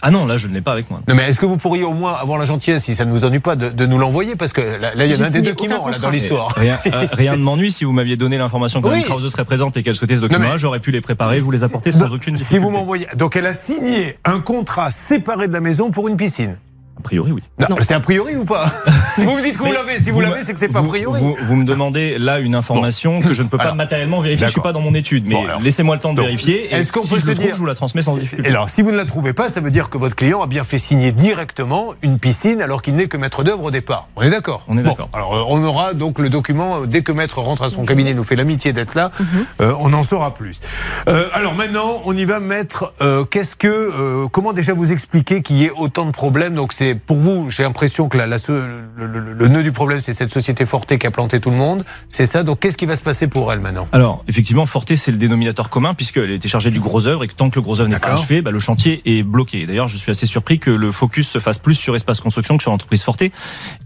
Ah 0.02 0.10
non, 0.10 0.26
là 0.26 0.36
je 0.38 0.48
ne 0.48 0.54
l'ai 0.54 0.60
pas 0.60 0.72
avec 0.72 0.90
moi. 0.90 1.00
Non, 1.08 1.14
mais 1.14 1.28
est-ce 1.28 1.38
que 1.38 1.46
vous 1.46 1.56
pourriez 1.56 1.84
au 1.84 1.92
moins 1.92 2.14
avoir 2.14 2.38
la 2.38 2.44
gentillesse, 2.44 2.84
si 2.84 2.94
ça 2.94 3.04
ne 3.04 3.12
vous 3.12 3.24
ennuie 3.24 3.40
pas, 3.40 3.56
de, 3.56 3.68
de 3.68 3.86
nous 3.86 3.98
l'envoyer 3.98 4.36
Parce 4.36 4.52
que 4.52 4.60
là, 4.60 4.94
là, 4.94 5.04
il 5.04 5.10
y 5.10 5.14
a 5.14 5.16
des 5.16 5.24
signé 5.24 5.42
documents 5.42 5.82
aucun 5.82 5.90
là, 5.90 5.98
dans 5.98 6.10
l'histoire. 6.10 6.54
Rien, 6.56 6.76
euh, 6.86 7.06
rien 7.12 7.36
ne 7.36 7.42
m'ennuie 7.42 7.70
si 7.70 7.84
vous 7.84 7.92
m'aviez 7.92 8.16
donné 8.16 8.38
l'information 8.38 8.80
que 8.80 8.88
Oui. 8.88 9.02
Krause 9.04 9.30
serait 9.30 9.44
présente 9.44 9.76
et 9.76 9.82
qu'elle 9.82 9.96
souhaitait 9.96 10.16
ce 10.16 10.22
mais- 10.38 10.58
j'aurais 10.58 10.80
pu 10.80 10.90
les 10.90 11.00
préparer, 11.00 11.40
vous 11.40 11.50
les 11.50 11.64
apporter 11.64 11.92
sans 11.92 12.10
aucune 12.12 12.36
Si 12.36 12.44
difficulté. 12.44 12.58
vous 12.64 12.70
m'envoyez. 12.70 13.06
Donc 13.16 13.36
elle 13.36 13.46
a 13.46 13.54
signé 13.54 14.18
un 14.24 14.40
contrat 14.40 14.90
séparé 14.90 15.48
de 15.48 15.52
la 15.52 15.60
maison 15.60 15.90
pour 15.90 16.08
une 16.08 16.16
piscine. 16.16 16.56
A 17.00 17.02
priori, 17.02 17.32
oui. 17.32 17.42
Non, 17.58 17.66
Non. 17.70 17.76
C'est 17.80 17.94
a 17.94 18.00
priori 18.00 18.36
ou 18.36 18.44
pas 18.44 18.70
Si 19.16 19.24
vous 19.24 19.36
me 19.36 19.42
dites 19.42 19.56
que 19.56 19.64
vous 19.64 19.72
l'avez, 19.72 19.98
si 20.00 20.10
vous, 20.10 20.16
vous 20.16 20.20
l'avez, 20.20 20.42
c'est 20.42 20.52
que 20.52 20.58
c'est 20.58 20.68
pas 20.68 20.80
a 20.80 20.82
priori. 20.82 21.20
vous, 21.20 21.34
vous 21.42 21.56
me 21.56 21.64
demandez 21.64 22.18
là 22.18 22.38
une 22.40 22.54
information 22.54 23.20
que 23.20 23.32
je 23.32 23.42
ne 23.42 23.48
peux 23.48 23.56
pas 23.56 23.64
Alors, 23.64 23.74
matériellement 23.76 24.20
vérifier, 24.20 24.46
je 24.46 24.52
suis 24.52 24.60
pas 24.60 24.72
dans 24.72 24.80
mon 24.80 24.94
étude, 24.94 25.24
mais 25.26 25.34
Bon, 25.34 25.44
laissez-moi 25.62 25.96
le 25.96 26.00
temps 26.00 26.12
de 26.12 26.16
Donc, 26.18 26.26
vérifier. 26.26 26.72
Est-ce 26.74 26.92
qu'on 26.92 27.02
si 27.02 27.10
peut 27.10 27.16
je 27.16 27.22
se 27.22 27.26
le 27.26 27.34
trouve, 27.34 27.46
dire- 27.46 27.54
je 27.54 27.60
vous 27.60 27.66
la 27.66 27.74
transmets 27.74 28.02
sans 28.02 28.16
difficulté. 28.16 28.48
alors, 28.48 28.68
si 28.70 28.82
vous 28.82 28.90
ne 28.92 28.96
la 28.96 29.04
trouvez 29.06 29.32
pas, 29.32 29.48
ça 29.48 29.60
veut 29.60 29.70
dire 29.70 29.88
que 29.90 29.98
votre 29.98 30.14
client 30.14 30.42
a 30.42 30.46
bien 30.46 30.62
fait 30.64 30.78
signer 30.78 31.10
directement 31.12 31.94
une 32.02 32.18
piscine 32.18 32.60
alors 32.62 32.82
qu'il 32.82 32.94
n'est 32.96 33.08
que 33.08 33.16
maître 33.16 33.42
d'œuvre 33.42 33.64
au 33.64 33.70
départ. 33.70 34.08
On 34.16 34.22
est 34.22 34.30
d'accord 34.30 34.64
On 34.68 34.76
est 34.78 34.82
Bon, 34.82 34.90
d'accord. 34.90 35.08
alors, 35.12 35.34
euh, 35.34 35.44
on 35.48 35.64
aura 35.64 35.94
donc 35.94 36.18
le 36.18 36.28
document, 36.28 36.82
euh, 36.82 36.86
dès 36.86 37.02
que 37.02 37.12
maître 37.12 37.38
rentre 37.40 37.62
à 37.62 37.70
son 37.70 37.84
cabinet, 37.84 38.12
nous 38.14 38.24
fait 38.24 38.36
l'amitié 38.36 38.72
d'être 38.72 38.94
là, 38.94 39.10
Mhm. 39.18 39.26
euh, 39.62 39.72
on 39.80 39.92
en 39.92 40.02
saura 40.02 40.34
plus. 40.34 40.60
Euh, 41.08 41.24
alors 41.32 41.54
maintenant, 41.54 42.02
on 42.04 42.16
y 42.16 42.24
va 42.24 42.40
mettre, 42.40 42.92
euh, 43.00 43.24
qu'est-ce 43.24 43.56
que, 43.56 43.68
euh, 43.68 44.28
comment 44.30 44.52
déjà 44.52 44.72
vous 44.74 44.92
expliquer 44.92 45.42
qu'il 45.42 45.56
y 45.56 45.64
ait 45.64 45.70
autant 45.76 46.04
de 46.04 46.10
problèmes 46.10 46.54
Donc 46.54 46.72
c'est, 46.72 46.89
pour 46.94 47.16
vous, 47.18 47.50
j'ai 47.50 47.62
l'impression 47.62 48.08
que 48.08 48.16
la, 48.18 48.26
la 48.26 48.38
so- 48.38 48.52
le, 48.52 48.82
le- 48.96 49.06
le- 49.06 49.32
le 49.34 49.48
nœud 49.48 49.62
du 49.62 49.72
problème, 49.72 50.00
c'est 50.02 50.12
cette 50.12 50.32
société 50.32 50.66
Forte 50.66 50.96
qui 50.98 51.06
a 51.06 51.10
planté 51.10 51.40
tout 51.40 51.50
le 51.50 51.56
monde. 51.56 51.84
C'est 52.08 52.26
ça, 52.26 52.42
donc 52.42 52.60
qu'est-ce 52.60 52.76
qui 52.76 52.86
va 52.86 52.96
se 52.96 53.02
passer 53.02 53.26
pour 53.26 53.52
elle 53.52 53.60
maintenant? 53.60 53.88
Alors, 53.92 54.24
effectivement, 54.28 54.66
Forte, 54.66 54.94
c'est 54.96 55.10
le 55.12 55.18
dénominateur 55.18 55.70
commun, 55.70 55.94
puisqu'elle 55.94 56.30
était 56.30 56.48
chargée 56.48 56.70
du 56.70 56.80
gros 56.80 57.06
œuvre, 57.06 57.24
et 57.24 57.28
que 57.28 57.34
tant 57.34 57.50
que 57.50 57.56
le 57.56 57.62
gros 57.62 57.80
œuvre 57.80 57.88
n'est 57.90 57.98
pas 57.98 58.14
achevé, 58.14 58.42
bah, 58.42 58.50
le 58.50 58.60
chantier 58.60 59.02
est 59.04 59.22
bloqué. 59.22 59.66
D'ailleurs, 59.66 59.88
je 59.88 59.96
suis 59.98 60.10
assez 60.10 60.26
surpris 60.26 60.58
que 60.58 60.70
le 60.70 60.92
focus 60.92 61.28
se 61.28 61.38
fasse 61.38 61.58
plus 61.58 61.74
sur 61.74 61.94
Espace 61.96 62.20
Construction 62.20 62.56
que 62.56 62.62
sur 62.62 62.70
l'entreprise 62.72 63.02
Forte. 63.02 63.22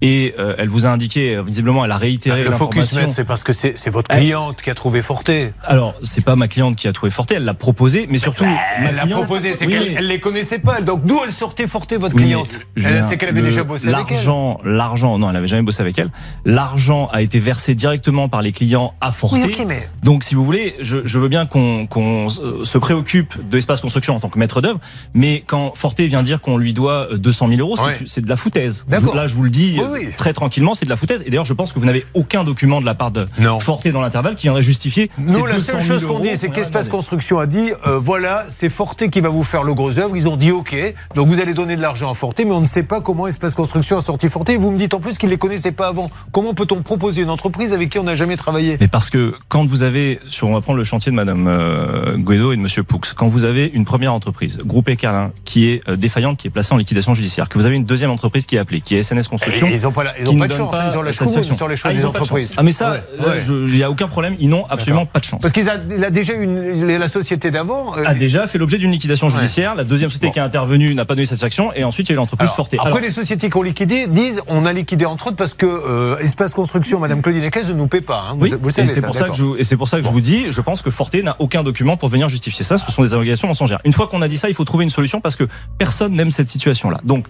Et 0.01 0.35
euh, 0.39 0.55
elle 0.59 0.69
vous 0.69 0.87
a 0.87 0.91
indiqué, 0.91 1.37
euh, 1.37 1.43
visiblement, 1.43 1.85
elle 1.85 1.91
a 1.93 1.97
réitéré 1.99 2.45
Le 2.45 2.51
focus, 2.51 2.97
c'est 3.11 3.25
parce 3.25 3.43
que 3.43 3.53
c'est 3.53 3.89
votre 3.91 4.11
Elle- 4.11 4.21
cliente 4.21 4.63
qui 4.63 4.71
a 4.71 4.75
trouvé 4.75 5.03
Forte. 5.03 5.31
Alors, 5.65 5.95
c'est 6.03 6.25
pas 6.25 6.37
ma 6.37 6.49
cliente 6.49 6.77
qui 6.77 6.89
a 6.89 6.93
trouvé 6.93 7.11
Forte, 7.11 7.31
elle 7.33 7.45
l'a 7.45 7.55
proposé, 7.55 8.07
mais 8.11 8.19
surtout, 8.19 8.45
Elle 8.79 8.95
l'a 8.97 9.07
proposé, 9.07 9.55
c'est 9.55 9.67
Oui, 9.67 9.73
qu'elle 9.73 9.89
mais- 9.89 9.95
elle 9.99 10.07
les 10.09 10.21
connaissait 10.21 10.59
pas. 10.59 10.81
Donc 10.81 11.05
d'où 11.05 11.19
elle 11.25 11.33
sortait 11.33 11.67
Forte, 11.67 11.93
votre 11.95 12.15
Oui, 12.17 12.23
cliente? 12.25 12.59
Julien, 12.89 13.07
sait 13.07 13.17
qu'elle 13.17 13.29
avait 13.31 13.43
déjà 13.43 13.65
bossé 13.65 13.89
avec 13.89 14.07
elle. 14.11 14.15
L'argent, 14.17 14.61
l'argent, 14.65 15.19
non, 15.19 15.31
elle 15.31 15.37
avait 15.37 15.49
jamais 15.49 15.63
bossé 15.63 15.81
avec 15.83 15.99
elle. 15.99 16.09
L'argent 16.45 17.09
a 17.13 17.23
été 17.23 17.39
versé 17.39 17.75
directement 17.75 18.29
par 18.29 18.43
les 18.43 18.53
clients 18.53 18.95
à. 19.01 19.13
Oui, 19.33 19.55
mais 19.67 19.89
Donc, 20.03 20.23
si 20.25 20.35
vous 20.35 20.45
voulez, 20.45 20.75
je, 20.81 20.99
je 21.05 21.19
veux 21.19 21.29
bien 21.29 21.47
qu'on 21.47 22.29
se 22.29 22.79
préoccupe 22.79 23.35
de 23.49 23.57
l'espace 23.57 23.81
construction 23.81 24.15
en 24.17 24.21
tant 24.21 24.29
que 24.29 24.39
maître 24.39 24.61
d'œuvre, 24.61 24.79
mais 25.15 25.43
quand 25.47 25.73
Forte 25.75 26.01
vient 26.01 26.23
dire 26.23 26.41
qu'on 26.41 26.57
lui 26.57 26.73
doit 26.73 27.09
200 27.15 27.49
000 27.49 27.61
euros, 27.61 27.77
c'est- 27.77 27.85
Ouais. 27.85 27.97
c'est 28.07 28.21
de 28.21 28.29
la 28.29 28.37
foutaise. 28.37 28.85
D'accord. 28.89 29.13
Je- 29.13 29.17
Là, 29.19 29.27
je 29.27 29.35
vous 29.37 29.45
le 29.45 29.51
dis 29.51 29.77
Oui, 29.79 29.85
euh, 29.85 29.93
oui. 29.93 30.09
très 30.17 30.33
tranquillement, 30.33 30.75
c'est 30.75 30.85
de 30.85 30.91
la 30.91 30.97
foutaise. 30.97 31.23
Et 31.27 31.31
d'ailleurs, 31.31 31.45
je 31.45 31.55
pense 31.55 31.73
que 31.73 31.79
vous 31.79 31.87
n'avez 31.87 32.05
aucun 32.15 32.45
document 32.45 32.81
de 32.81 32.87
la 32.87 32.95
part 32.95 33.11
de 33.11 33.27
Non. 33.39 33.61
Forte 33.61 33.87
dans 33.89 34.01
l'intervalle 34.01 34.35
qui 34.35 34.43
viendrait 34.45 34.63
justifier. 34.63 35.11
Nous, 35.19 35.47
la 35.47 35.55
200 35.55 35.67
seule 35.73 35.83
000 35.83 35.99
chose 35.99 36.07
qu'on 36.09 36.19
dit, 36.21 36.31
c'est 36.35 36.51
qu'Espace. 36.51 36.89
Construction 36.89 37.39
a 37.39 37.47
dit 37.47 37.71
euh, 37.87 37.99
voilà, 37.99 38.45
c'est 38.49 38.69
Forte 38.69 39.09
qui 39.09 39.21
va 39.21 39.29
vous 39.29 39.43
faire 39.45 39.63
le 39.63 39.73
gros 39.75 39.99
œuvre. 39.99 40.17
Ils 40.17 40.29
ont 40.29 40.37
dit 40.37 40.51
OK, 40.51 40.75
donc 41.15 41.29
vous 41.29 41.41
allez 41.41 41.55
donner 41.55 41.77
de 41.77 41.81
l'argent 41.83 42.11
à 42.11 42.15
Forte, 42.15 42.39
mais 42.45 42.53
on 42.53 42.61
ne 42.61 42.67
sait 42.75 42.83
pas 42.83 43.01
comment 43.01 43.27
Espace 43.27 43.55
Construction 43.55 43.99
a 43.99 44.03
sorti 44.03 44.29
Forte. 44.29 44.51
Vous 44.51 44.71
me 44.71 44.79
dites 44.79 44.95
en 44.95 45.01
plus 45.01 45.17
qu'ils 45.19 45.29
ne 45.29 45.35
les 45.35 45.39
connaissaient 45.39 45.73
pas 45.73 45.89
avant. 45.89 46.11
Comment 46.33 46.55
peut-on 46.55 46.83
proposer 46.83 47.23
une 47.23 47.31
entreprise 47.31 47.73
avec 47.73 47.89
qui 47.91 47.99
on 47.99 48.03
n'a 48.03 48.15
jamais 48.15 48.37
travaillé? 48.37 48.77
Mais 48.81 48.89
parce 48.89 49.11
que 49.11 49.35
quand 49.49 49.65
vous 49.65 49.83
avez, 49.83 50.19
sur, 50.29 50.49
on 50.49 50.53
va 50.55 50.61
prendre 50.61 50.79
le 50.79 50.85
chantier 50.85 51.11
de 51.13 51.17
Madame 51.17 51.47
euh, 51.49 52.17
Guedo 52.19 52.53
et 52.53 52.57
de 52.57 52.61
Monsieur 52.61 52.83
Poux, 52.83 53.01
quand 53.17 53.27
vous 53.29 53.45
avez 53.45 53.71
une 53.73 53.85
première 53.85 54.13
entreprise, 54.13 54.59
Groupe 54.65 54.89
Ecarlin, 54.89 55.33
qui 55.45 55.69
est 55.71 55.89
euh, 55.89 55.97
défaillante, 55.97 56.37
qui 56.37 56.49
est 56.49 56.51
placée 56.51 56.75
en 56.75 56.77
liquidation 56.77 57.15
judiciaire, 57.15 57.49
que 57.49 57.59
vous 57.59 57.67
avez 57.67 57.77
une 57.77 57.85
deuxième 57.85 58.11
entreprise 58.11 58.45
qui 58.47 58.57
est 58.57 58.59
appelée, 58.59 58.81
qui 58.81 58.97
est 58.97 59.03
SNS 59.03 59.29
Construction, 59.29 59.67
Et 59.69 59.75
Ils 59.77 59.83
n'ont 59.83 59.93
pas, 59.93 60.05
la- 60.05 60.19
ils 60.19 60.29
ont 60.29 60.37
pas 60.37 60.49
de 60.49 60.53
chance, 60.53 60.71
pas 60.71 60.83
hein, 60.83 60.91
ils 60.93 60.99
ont 60.99 61.03
la 61.03 61.13
sur 61.13 61.69
les 61.69 61.77
choix 61.77 61.91
Ah, 61.91 61.95
des 61.95 62.03
pas 62.03 62.09
entreprises. 62.09 62.55
Ah 62.57 62.63
mais 62.63 62.73
ça, 62.73 62.91
Ouais, 62.93 63.03
là, 63.19 63.29
ouais. 63.37 63.41
il 63.69 63.75
n'y 63.77 63.83
a 63.83 63.91
aucun 63.91 64.09
problème, 64.09 64.35
ils 64.41 64.49
n'ont 64.49 64.67
absolument 64.69 65.07
pas 65.07 65.21
de 65.21 65.25
chance. 65.25 65.41
Parce 65.41 65.53
qu'il 65.53 65.69
a, 65.69 65.77
il 65.97 66.03
a 66.05 66.11
déjà 66.11 66.33
une, 66.35 66.87
la 66.87 67.09
société 67.09 67.51
d'avant. 67.51 67.97
euh, 67.97 68.05
a 68.05 68.15
déjà 68.15 68.47
fait 68.47 68.59
l'objet 68.59 68.79
d'une 68.79 68.91
liquidation 68.91 69.29
Ouais. 69.29 69.33
judiciaire. 69.35 69.75
La 69.75 69.85
deuxième 69.85 70.11
société 70.11 70.27
Bon. 70.27 70.33
qui 70.33 70.39
est 70.39 70.43
intervenue 70.43 70.95
n'a 70.95 71.05
pas 71.05 71.15
donné 71.15 71.27
satisfaction. 71.27 71.73
Et 71.75 71.85
ensuite, 71.85 72.09
il 72.09 72.11
y 72.11 72.13
a 72.13 72.15
eu 72.15 72.17
l'entreprise 72.17 72.51
Après, 72.73 72.79
Alors, 72.89 73.01
les 73.01 73.11
sociétés 73.11 73.51
qui 73.51 73.57
ont 73.57 73.63
liquidé 73.63 74.07
disent 74.07 74.41
on 74.49 74.67
a 74.67 74.73
liquidé 74.73 75.05
entre 75.05 75.29
autres 75.29 75.37
parce 75.37 75.55
que 75.55 75.67
euh, 75.67 76.19
Espace 76.19 76.55
Construction, 76.55 76.99
Madame 77.01 77.23
Claudine 77.23 77.45
Eckes, 77.45 77.69
ne 77.69 77.73
nous 77.75 77.87
paie 77.87 78.01
pas. 78.01 78.25
hein. 78.31 78.37
oui, 78.41 78.53
vous, 78.61 78.69
et 78.69 78.73
savez, 78.73 78.89
c'est 78.89 79.05
pour 79.05 79.15
ça 79.17 79.29
que 79.29 79.35
je, 79.37 79.43
vous- 79.45 79.57
et 79.57 79.65
c'est 79.65 79.77
pour 79.77 79.89
ça 79.89 79.99
que 80.01 80.07
je 80.07 80.11
vous 80.11 80.21
dis, 80.21 80.47
je 80.51 80.61
pense 80.61 80.83
que 80.83 80.91
Forte 80.91 81.15
n'a 81.15 81.37
aucun 81.39 81.63
document 81.63 81.97
pour 81.97 82.09
venir 82.09 82.29
justifier 82.29 82.65
ça. 82.65 82.79
Ce 82.79 82.91
sont 82.91 83.03
des 83.03 83.15
allégations 83.15 83.49
mensongères. 83.49 83.81
Une 83.85 83.93
fois 83.93 84.07
qu'on 84.07 84.23
a 84.23 84.29
dit 84.29 84.37
ça, 84.39 84.49
il 84.49 84.55
faut 84.55 84.65
trouver 84.65 84.85
une 84.85 84.91
solution 84.91 85.21
parce 85.21 85.37
que 85.37 85.45
personne 85.79 86.15
n'aime 86.15 86.31
cette 86.31 86.49
situation-là. 86.49 87.01
Donc, 87.05 87.27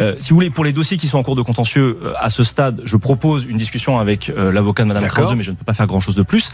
euh, 0.00 0.14
si 0.18 0.30
vous 0.30 0.36
voulez, 0.36 0.50
pour 0.50 0.64
les 0.64 0.72
dossiers 0.72 0.96
qui 0.96 1.06
sont 1.06 1.18
en 1.18 1.22
cours 1.22 1.36
de 1.36 1.42
contentieux, 1.42 1.98
euh, 2.02 2.12
à 2.18 2.30
ce 2.30 2.42
stade, 2.42 2.82
je 2.84 2.96
propose 2.96 3.44
une 3.44 3.56
discussion 3.56 3.98
avec 3.98 4.28
euh, 4.30 4.50
l'avocat 4.50 4.82
de 4.82 4.88
Madame. 4.88 5.04
Krause, 5.06 5.34
mais 5.36 5.42
je 5.42 5.52
ne 5.52 5.56
peux 5.56 5.64
pas 5.64 5.74
faire 5.74 5.86
grand-chose 5.86 6.16
de 6.16 6.22
plus. 6.22 6.50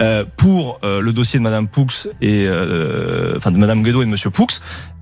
Euh, 0.00 0.24
pour 0.36 0.78
euh, 0.84 1.00
le 1.00 1.12
dossier 1.12 1.38
de 1.38 1.42
Madame 1.42 1.68
Poux 1.68 1.86
et 2.20 2.46
euh, 2.46 3.34
enfin 3.36 3.50
de 3.50 3.58
Madame 3.58 3.82
Guedo 3.82 4.02
et 4.02 4.04
de 4.04 4.10
Monsieur 4.10 4.30
Poux, 4.30 4.46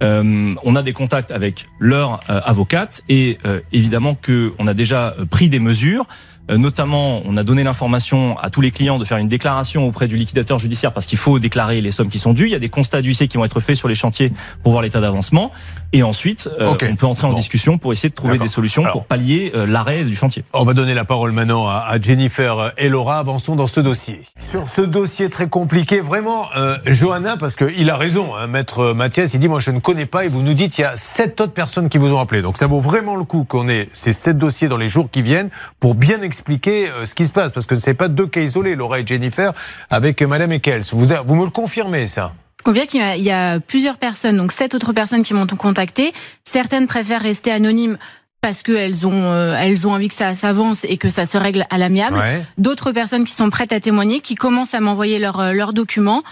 euh, 0.02 0.54
on 0.62 0.76
a 0.76 0.82
des 0.82 0.92
contacts 0.92 1.30
avec 1.30 1.66
leur 1.78 2.20
euh, 2.30 2.40
avocate 2.44 3.02
et 3.08 3.38
euh, 3.44 3.60
évidemment 3.72 4.14
que 4.14 4.52
on 4.58 4.66
a 4.66 4.74
déjà 4.74 5.16
pris 5.30 5.48
des 5.48 5.60
mesures. 5.60 6.06
Notamment, 6.48 7.22
on 7.26 7.36
a 7.36 7.44
donné 7.44 7.62
l'information 7.62 8.36
à 8.38 8.50
tous 8.50 8.60
les 8.60 8.72
clients 8.72 8.98
de 8.98 9.04
faire 9.04 9.18
une 9.18 9.28
déclaration 9.28 9.86
auprès 9.86 10.08
du 10.08 10.16
liquidateur 10.16 10.58
judiciaire 10.58 10.92
parce 10.92 11.06
qu'il 11.06 11.18
faut 11.18 11.38
déclarer 11.38 11.80
les 11.80 11.92
sommes 11.92 12.08
qui 12.08 12.18
sont 12.18 12.32
dues. 12.32 12.46
Il 12.46 12.50
y 12.50 12.56
a 12.56 12.58
des 12.58 12.68
constats 12.68 13.02
d'huissier 13.02 13.28
qui 13.28 13.36
vont 13.36 13.44
être 13.44 13.60
faits 13.60 13.76
sur 13.76 13.86
les 13.86 13.94
chantiers 13.94 14.32
pour 14.64 14.72
voir 14.72 14.82
l'état 14.82 15.00
d'avancement. 15.00 15.52
Et 15.92 16.02
ensuite, 16.04 16.48
euh, 16.60 16.68
Ok. 16.70 16.86
on 16.88 16.94
peut 16.94 17.06
entrer 17.06 17.26
en 17.26 17.30
Bon. 17.30 17.36
discussion 17.36 17.76
pour 17.78 17.92
essayer 17.92 18.10
de 18.10 18.14
trouver 18.14 18.38
des 18.38 18.46
solutions 18.46 18.82
Alors- 18.82 18.92
pour 18.92 19.06
pallier 19.06 19.50
euh, 19.56 19.66
l'arrêt 19.66 20.04
du 20.04 20.14
chantier. 20.14 20.44
On 20.52 20.62
va 20.62 20.72
donner 20.72 20.94
la 20.94 21.04
parole 21.04 21.32
maintenant 21.32 21.66
à, 21.66 21.84
à 21.88 22.00
Jennifer 22.00 22.72
et 22.78 22.88
Laura. 22.88 23.18
Avançons 23.18 23.56
dans 23.56 23.66
ce 23.66 23.80
dossier. 23.80 24.22
Sur 24.40 24.68
ce 24.68 24.82
dossier 24.82 25.30
très 25.30 25.48
compliqué, 25.48 26.00
vraiment, 26.00 26.46
euh, 26.56 26.76
Johanna, 26.86 27.36
parce 27.36 27.56
qu'il 27.56 27.90
a 27.90 27.96
raison, 27.96 28.36
hein, 28.36 28.46
maître 28.46 28.92
Mathias, 28.92 29.34
il 29.34 29.40
dit, 29.40 29.48
moi 29.48 29.58
je 29.60 29.72
ne 29.72 29.80
connais 29.80 30.06
pas, 30.06 30.24
et 30.24 30.28
vous 30.28 30.42
nous 30.42 30.54
dites, 30.54 30.78
il 30.78 30.82
y 30.82 30.84
a 30.84 30.96
sept 30.96 31.40
autres 31.40 31.52
personnes 31.54 31.88
qui 31.88 31.98
vous 31.98 32.12
ont 32.12 32.20
appelé. 32.20 32.40
Donc 32.40 32.56
ça 32.56 32.68
vaut 32.68 32.80
vraiment 32.80 33.16
le 33.16 33.24
coup 33.24 33.44
qu'on 33.44 33.68
ait 33.68 33.88
ces 33.92 34.12
sept 34.12 34.38
dossiers 34.38 34.68
dans 34.68 34.76
les 34.76 34.88
jours 34.88 35.08
qui 35.10 35.22
viennent 35.22 35.50
pour 35.80 35.96
bien 35.96 36.22
expliquer 36.22 36.88
euh, 36.88 37.04
ce 37.04 37.14
qui 37.16 37.26
se 37.26 37.32
passe, 37.32 37.50
parce 37.50 37.66
que 37.66 37.74
ce 37.74 37.90
n'est 37.90 37.94
pas 37.94 38.06
deux 38.08 38.26
cas 38.28 38.40
isolés, 38.42 38.76
Laura 38.76 39.00
et 39.00 39.06
Jennifer, 39.06 39.52
avec 39.90 40.22
euh, 40.22 40.26
Madame 40.28 40.52
Eckels. 40.52 40.84
Vous, 40.92 41.06
vous 41.26 41.34
me 41.34 41.44
le 41.44 41.50
confirmez, 41.50 42.06
ça? 42.06 42.32
Je 42.60 42.62
confirme 42.62 42.86
qu'il 42.86 43.00
y 43.00 43.02
a- 43.02 43.16
il 43.16 43.22
y 43.22 43.30
a 43.30 43.58
plusieurs 43.58 43.96
personnes, 43.96 44.36
donc 44.36 44.52
sept 44.52 44.74
autres 44.74 44.92
personnes 44.92 45.22
qui 45.22 45.32
m'ont 45.32 45.46
contacté. 45.46 46.12
Certaines 46.44 46.86
préfèrent 46.86 47.22
rester 47.22 47.50
anonymes 47.50 47.96
parce 48.42 48.62
qu'elles 48.62 49.06
ont, 49.06 49.32
euh, 49.32 49.54
elles 49.58 49.86
ont 49.86 49.92
envie 49.94 50.08
que 50.08 50.14
ça 50.14 50.34
s'avance 50.34 50.84
et 50.84 50.98
que 50.98 51.08
ça 51.08 51.24
se 51.24 51.38
règle 51.38 51.66
à 51.70 51.78
l'amiable. 51.78 52.16
Ouais. 52.18 52.42
D'autres 52.58 52.92
personnes 52.92 53.24
qui 53.24 53.32
sont 53.32 53.48
prêtes 53.48 53.72
à 53.72 53.80
témoigner, 53.80 54.20
qui 54.20 54.34
commencent 54.34 54.74
à 54.74 54.80
m'envoyer 54.80 55.18
leurs 55.18 55.40
euh, 55.40 55.52
leurs 55.52 55.72
documents 55.72 56.22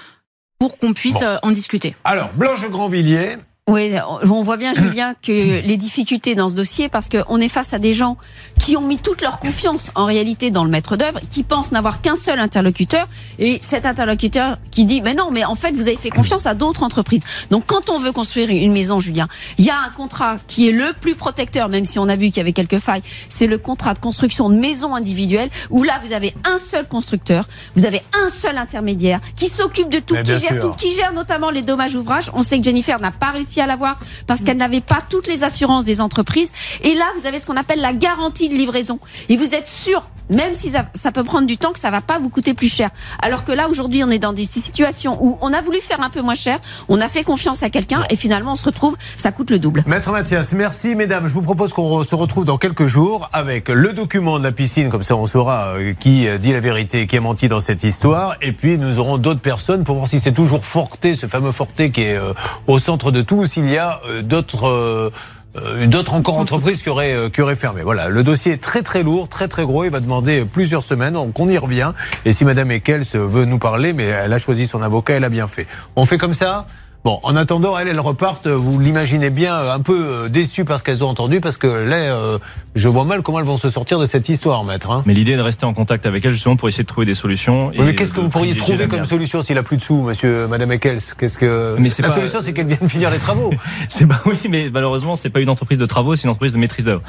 pour 0.59 0.77
qu'on 0.77 0.93
puisse 0.93 1.15
Bon. 1.15 1.23
euh, 1.25 1.37
en 1.43 1.51
discuter. 1.51 1.97
Alors, 2.05 2.31
Blanche 2.35 2.69
Grandvilliers, 2.69 3.37
Oui, 3.69 3.93
on 4.23 4.43
voit 4.43 4.57
bien, 4.57 4.73
Julien, 4.73 5.13
que 5.23 5.61
les 5.61 5.77
difficultés 5.77 6.35
dans 6.35 6.49
ce 6.49 6.55
dossier, 6.55 6.89
parce 6.89 7.11
qu'on 7.11 7.39
est 7.39 7.49
face 7.49 7.75
à 7.75 7.79
des 7.79 7.93
gens 7.93 8.17
qui 8.59 8.79
ont 8.79 8.81
mis 8.81 8.97
toute 8.97 9.21
leur 9.21 9.41
confiance, 9.41 9.91
en 9.95 10.07
réalité, 10.07 10.51
dans 10.51 10.65
le 10.65 10.71
maître 10.71 10.97
d'œuvre, 10.97 11.21
qui 11.29 11.43
pensent 11.43 11.71
n'avoir 11.71 12.01
qu'un 12.01 12.17
seul 12.17 12.41
interlocuteur, 12.41 13.07
et 13.39 13.59
cet 13.61 13.85
interlocuteur 13.85 14.57
qui 14.71 14.87
dit, 14.87 15.03
mais 15.03 15.13
non, 15.13 15.31
mais 15.31 15.45
en 15.45 15.55
fait, 15.55 15.73
vous 15.73 15.87
avez 15.87 15.97
fait 15.97 16.09
confiance 16.09 16.47
à 16.47 16.55
d'autres 16.55 16.83
entreprises. 16.83 17.23
Donc, 17.51 17.65
quand 17.67 17.91
on 17.91 17.99
veut 17.99 18.11
construire 18.11 18.49
une 18.49 18.73
maison, 18.73 19.01
Julien, 19.01 19.29
il 19.59 19.67
y 19.67 19.71
a 19.71 19.79
un 19.79 19.91
contrat 19.91 20.39
qui 20.47 20.71
est 20.71 20.73
le 20.73 20.95
plus 20.99 21.15
protecteur, 21.15 21.69
même 21.69 21.85
si 21.85 21.99
on 21.99 22.09
a 22.09 22.17
vu 22.17 22.29
qu'il 22.29 22.39
y 22.39 22.41
avait 22.41 22.55
quelques 22.55 22.79
failles, 22.79 23.03
c'est 23.29 23.47
le 23.47 23.59
contrat 23.59 23.93
de 23.93 23.99
construction 23.99 24.49
de 24.49 24.55
maison 24.55 24.95
individuelle, 24.95 25.51
où 25.69 25.83
là, 25.83 26.01
vous 26.03 26.15
avez 26.15 26.35
un 26.45 26.57
seul 26.57 26.89
constructeur, 26.89 27.47
vous 27.77 27.85
avez 27.85 28.01
un 28.15 28.31
seul 28.31 28.57
intermédiaire, 28.57 29.21
qui 29.37 29.49
s'occupe 29.49 29.91
de 29.91 29.99
tout, 29.99 30.15
qui 30.15 30.39
gère 30.39 30.39
sûr. 30.39 30.61
tout, 30.63 30.73
qui 30.73 30.95
gère 30.95 31.13
notamment 31.13 31.51
les 31.51 31.61
dommages 31.61 31.97
ouvrages. 31.97 32.31
On 32.33 32.43
sait 32.43 32.57
que 32.57 32.65
Jennifer 32.65 32.99
n'a 32.99 33.11
pas 33.11 33.33
réussi 33.33 33.58
à 33.61 33.67
l'avoir 33.67 33.99
parce 34.27 34.43
qu'elle 34.43 34.57
n'avait 34.57 34.81
pas 34.81 35.03
toutes 35.09 35.27
les 35.27 35.45
assurances 35.45 35.85
des 35.85 36.01
entreprises. 36.01 36.53
Et 36.83 36.95
là, 36.95 37.05
vous 37.19 37.27
avez 37.27 37.39
ce 37.39 37.47
qu'on 37.47 37.57
appelle 37.57 37.81
la 37.81 37.93
garantie 37.93 38.49
de 38.49 38.55
livraison. 38.55 38.99
Et 39.29 39.37
vous 39.37 39.55
êtes 39.55 39.69
sûr, 39.69 40.09
même 40.31 40.55
si 40.55 40.71
ça, 40.71 40.87
ça 40.95 41.13
peut 41.13 41.25
prendre 41.25 41.47
du 41.47 41.57
temps, 41.57 41.73
que 41.73 41.79
ça 41.79 41.91
va 41.91 42.01
pas 42.01 42.19
vous 42.19 42.29
coûter 42.29 42.55
plus 42.55 42.73
cher. 42.73 42.91
Alors 43.23 43.45
que 43.45 43.53
là, 43.53 43.69
aujourd'hui, 43.69 44.05
on 44.05 44.11
est 44.11 44.19
dans 44.19 44.33
des 44.33 44.45
situations 44.45 45.19
où 45.21 45.39
on 45.41 45.53
a 45.53 45.61
voulu 45.61 45.81
faire 45.81 46.03
un 46.03 46.11
peu 46.11 46.21
moins 46.21 46.35
cher, 46.35 46.59
on 46.89 47.01
a 47.01 47.09
fait 47.09 47.25
confiance 47.25 47.63
à 47.63 47.71
quelqu'un 47.71 48.05
et 48.11 48.17
finalement, 48.17 48.53
on 48.53 48.57
se 48.57 48.65
retrouve, 48.65 48.97
ça 49.17 49.33
coûte 49.33 49.51
le 49.51 49.59
double. 49.59 49.85
Maître 49.87 50.13
Mathias, 50.13 50.53
merci 50.53 50.95
mesdames. 50.95 51.29
Je 51.29 51.35
vous 51.35 51.43
propose 51.43 51.73
qu'on 51.73 52.03
se 52.03 52.15
retrouve 52.15 52.45
dans 52.45 52.59
quelques 52.59 52.87
jours 52.87 53.29
avec 53.33 53.69
le 53.69 53.93
document 53.93 54.39
de 54.39 54.45
la 54.45 54.53
piscine, 54.53 54.89
comme 54.91 55.03
ça 55.03 55.17
on 55.17 55.27
saura 55.27 55.69
euh, 55.79 55.95
qui 55.95 56.29
euh, 56.29 56.39
dit 56.39 56.53
la 56.53 56.61
vérité, 56.61 57.07
qui 57.07 57.17
a 57.17 57.21
menti 57.21 57.49
dans 57.49 57.61
cette 57.61 57.85
histoire. 57.85 58.37
Et 58.43 58.53
puis 58.53 58.79
nous 58.79 58.99
aurons 58.99 59.19
d'autres 59.19 59.41
personnes 59.41 59.85
pour 59.85 59.97
voir 59.97 60.09
si 60.09 60.21
c'est 60.21 60.33
toujours 60.33 60.65
Forté, 60.65 61.15
ce 61.15 61.27
fameux 61.27 61.53
Forté 61.53 61.91
qui 61.91 62.03
est 62.03 62.17
euh, 62.17 62.33
au 62.67 62.79
centre 62.79 63.11
de 63.11 63.23
tout, 63.23 63.37
ou 63.37 63.47
s'il 63.49 63.69
y 63.69 63.79
a 63.79 64.01
euh, 64.07 64.23
d'autres... 64.23 64.69
euh, 64.69 65.11
euh, 65.57 65.87
d'autres 65.87 66.15
encore 66.15 66.39
entreprises 66.39 66.83
qui 66.83 66.91
auraient, 66.91 67.15
euh, 67.15 67.31
qui 67.31 67.41
auraient 67.41 67.57
fermé. 67.57 67.81
Voilà, 67.83 68.11
le 68.11 68.23
dossier 68.23 68.53
est 68.53 68.63
très 68.63 68.83
très 68.83 69.03
lourd, 69.03 69.29
très 69.29 69.49
très 69.49 69.65
gros. 69.65 69.83
Il 69.85 69.91
va 69.91 69.99
demander 69.99 70.45
plusieurs 70.45 70.85
semaines, 70.85 71.15
donc 71.15 71.41
on 71.41 71.49
y 71.49 71.57
revient. 71.59 71.93
Et 72.27 72.33
si 72.35 72.45
Madame 72.45 72.71
Eckels 72.71 73.07
veut 73.15 73.47
nous 73.47 73.59
parler, 73.59 73.95
mais 73.95 74.05
elle 74.05 74.33
a 74.33 74.39
choisi 74.39 74.67
son 74.67 74.83
avocat, 74.83 75.15
elle 75.15 75.25
a 75.25 75.31
bien 75.31 75.49
fait. 75.49 75.67
On 75.97 76.05
fait 76.05 76.19
comme 76.19 76.35
ça? 76.35 76.67
Bon, 77.05 77.21
en 77.23 77.37
attendant, 77.37 77.79
elles, 77.79 77.87
elles 77.89 78.01
repartent, 78.01 78.49
vous 78.49 78.79
l'imaginez 78.81 79.31
bien, 79.31 79.57
un 79.71 79.81
peu 79.81 80.05
euh, 80.05 80.29
déçues 80.29 80.65
par 80.65 80.79
ce 80.81 80.85
qu'elles 80.85 81.05
ont 81.05 81.09
entendu, 81.09 81.41
parce 81.41 81.57
que 81.57 81.69
là, 81.69 81.97
euh, 81.97 82.39
je 82.75 82.89
vois 82.89 83.05
mal 83.05 83.23
comment 83.23 83.39
elles 83.39 83.45
vont 83.47 83.57
se 83.57 83.71
sortir 83.71 84.01
de 84.01 84.05
cette 84.05 84.29
histoire, 84.29 84.65
maître. 84.65 84.91
Hein. 84.91 85.05
Mais 85.07 85.15
l'idée 85.15 85.33
est 85.33 85.37
de 85.37 85.43
rester 85.43 85.65
en 85.65 85.73
contact 85.75 86.07
avec 86.07 86.25
elle 86.25 86.33
justement 86.33 86.57
pour 86.57 86.69
essayer 86.69 86.83
de 86.83 86.89
trouver 86.89 87.07
des 87.07 87.15
solutions. 87.15 87.71
Et 87.73 87.83
mais 87.83 87.95
qu'est-ce 87.95 88.13
que 88.13 88.21
vous 88.21 88.29
pourriez 88.29 88.57
trouver 88.57 88.89
comme 88.89 89.05
solution 89.05 89.43
s'il 89.43 89.57
a 89.59 89.63
plus 89.63 89.77
de 89.77 89.83
sous, 89.83 90.03
monsieur, 90.03 90.49
madame 90.49 90.73
Eckels? 90.73 90.99
Qu'est-ce 91.17 91.39
que 91.39 91.77
Mais 91.79 91.89
c'est 91.89 92.03
la 92.03 92.09
pas- 92.09 92.17
solution, 92.17 92.41
c'est 92.43 92.53
qu'elle 92.53 92.67
vienne 92.67 92.89
finir 92.89 93.11
les 93.11 93.19
travaux. 93.19 93.53
C'est 93.89 94.07
pas 94.07 94.21
oui, 94.27 94.39
mais 94.51 94.69
malheureusement, 94.73 95.15
c'est 95.17 95.31
pas 95.31 95.41
une 95.41 95.49
entreprise 95.51 95.79
de 95.79 95.87
travaux, 95.87 96.15
c'est 96.17 96.25
une 96.25 96.31
entreprise 96.31 96.53
de 96.53 96.59
maîtrise 96.59 96.87
d'œuvre. 96.87 97.03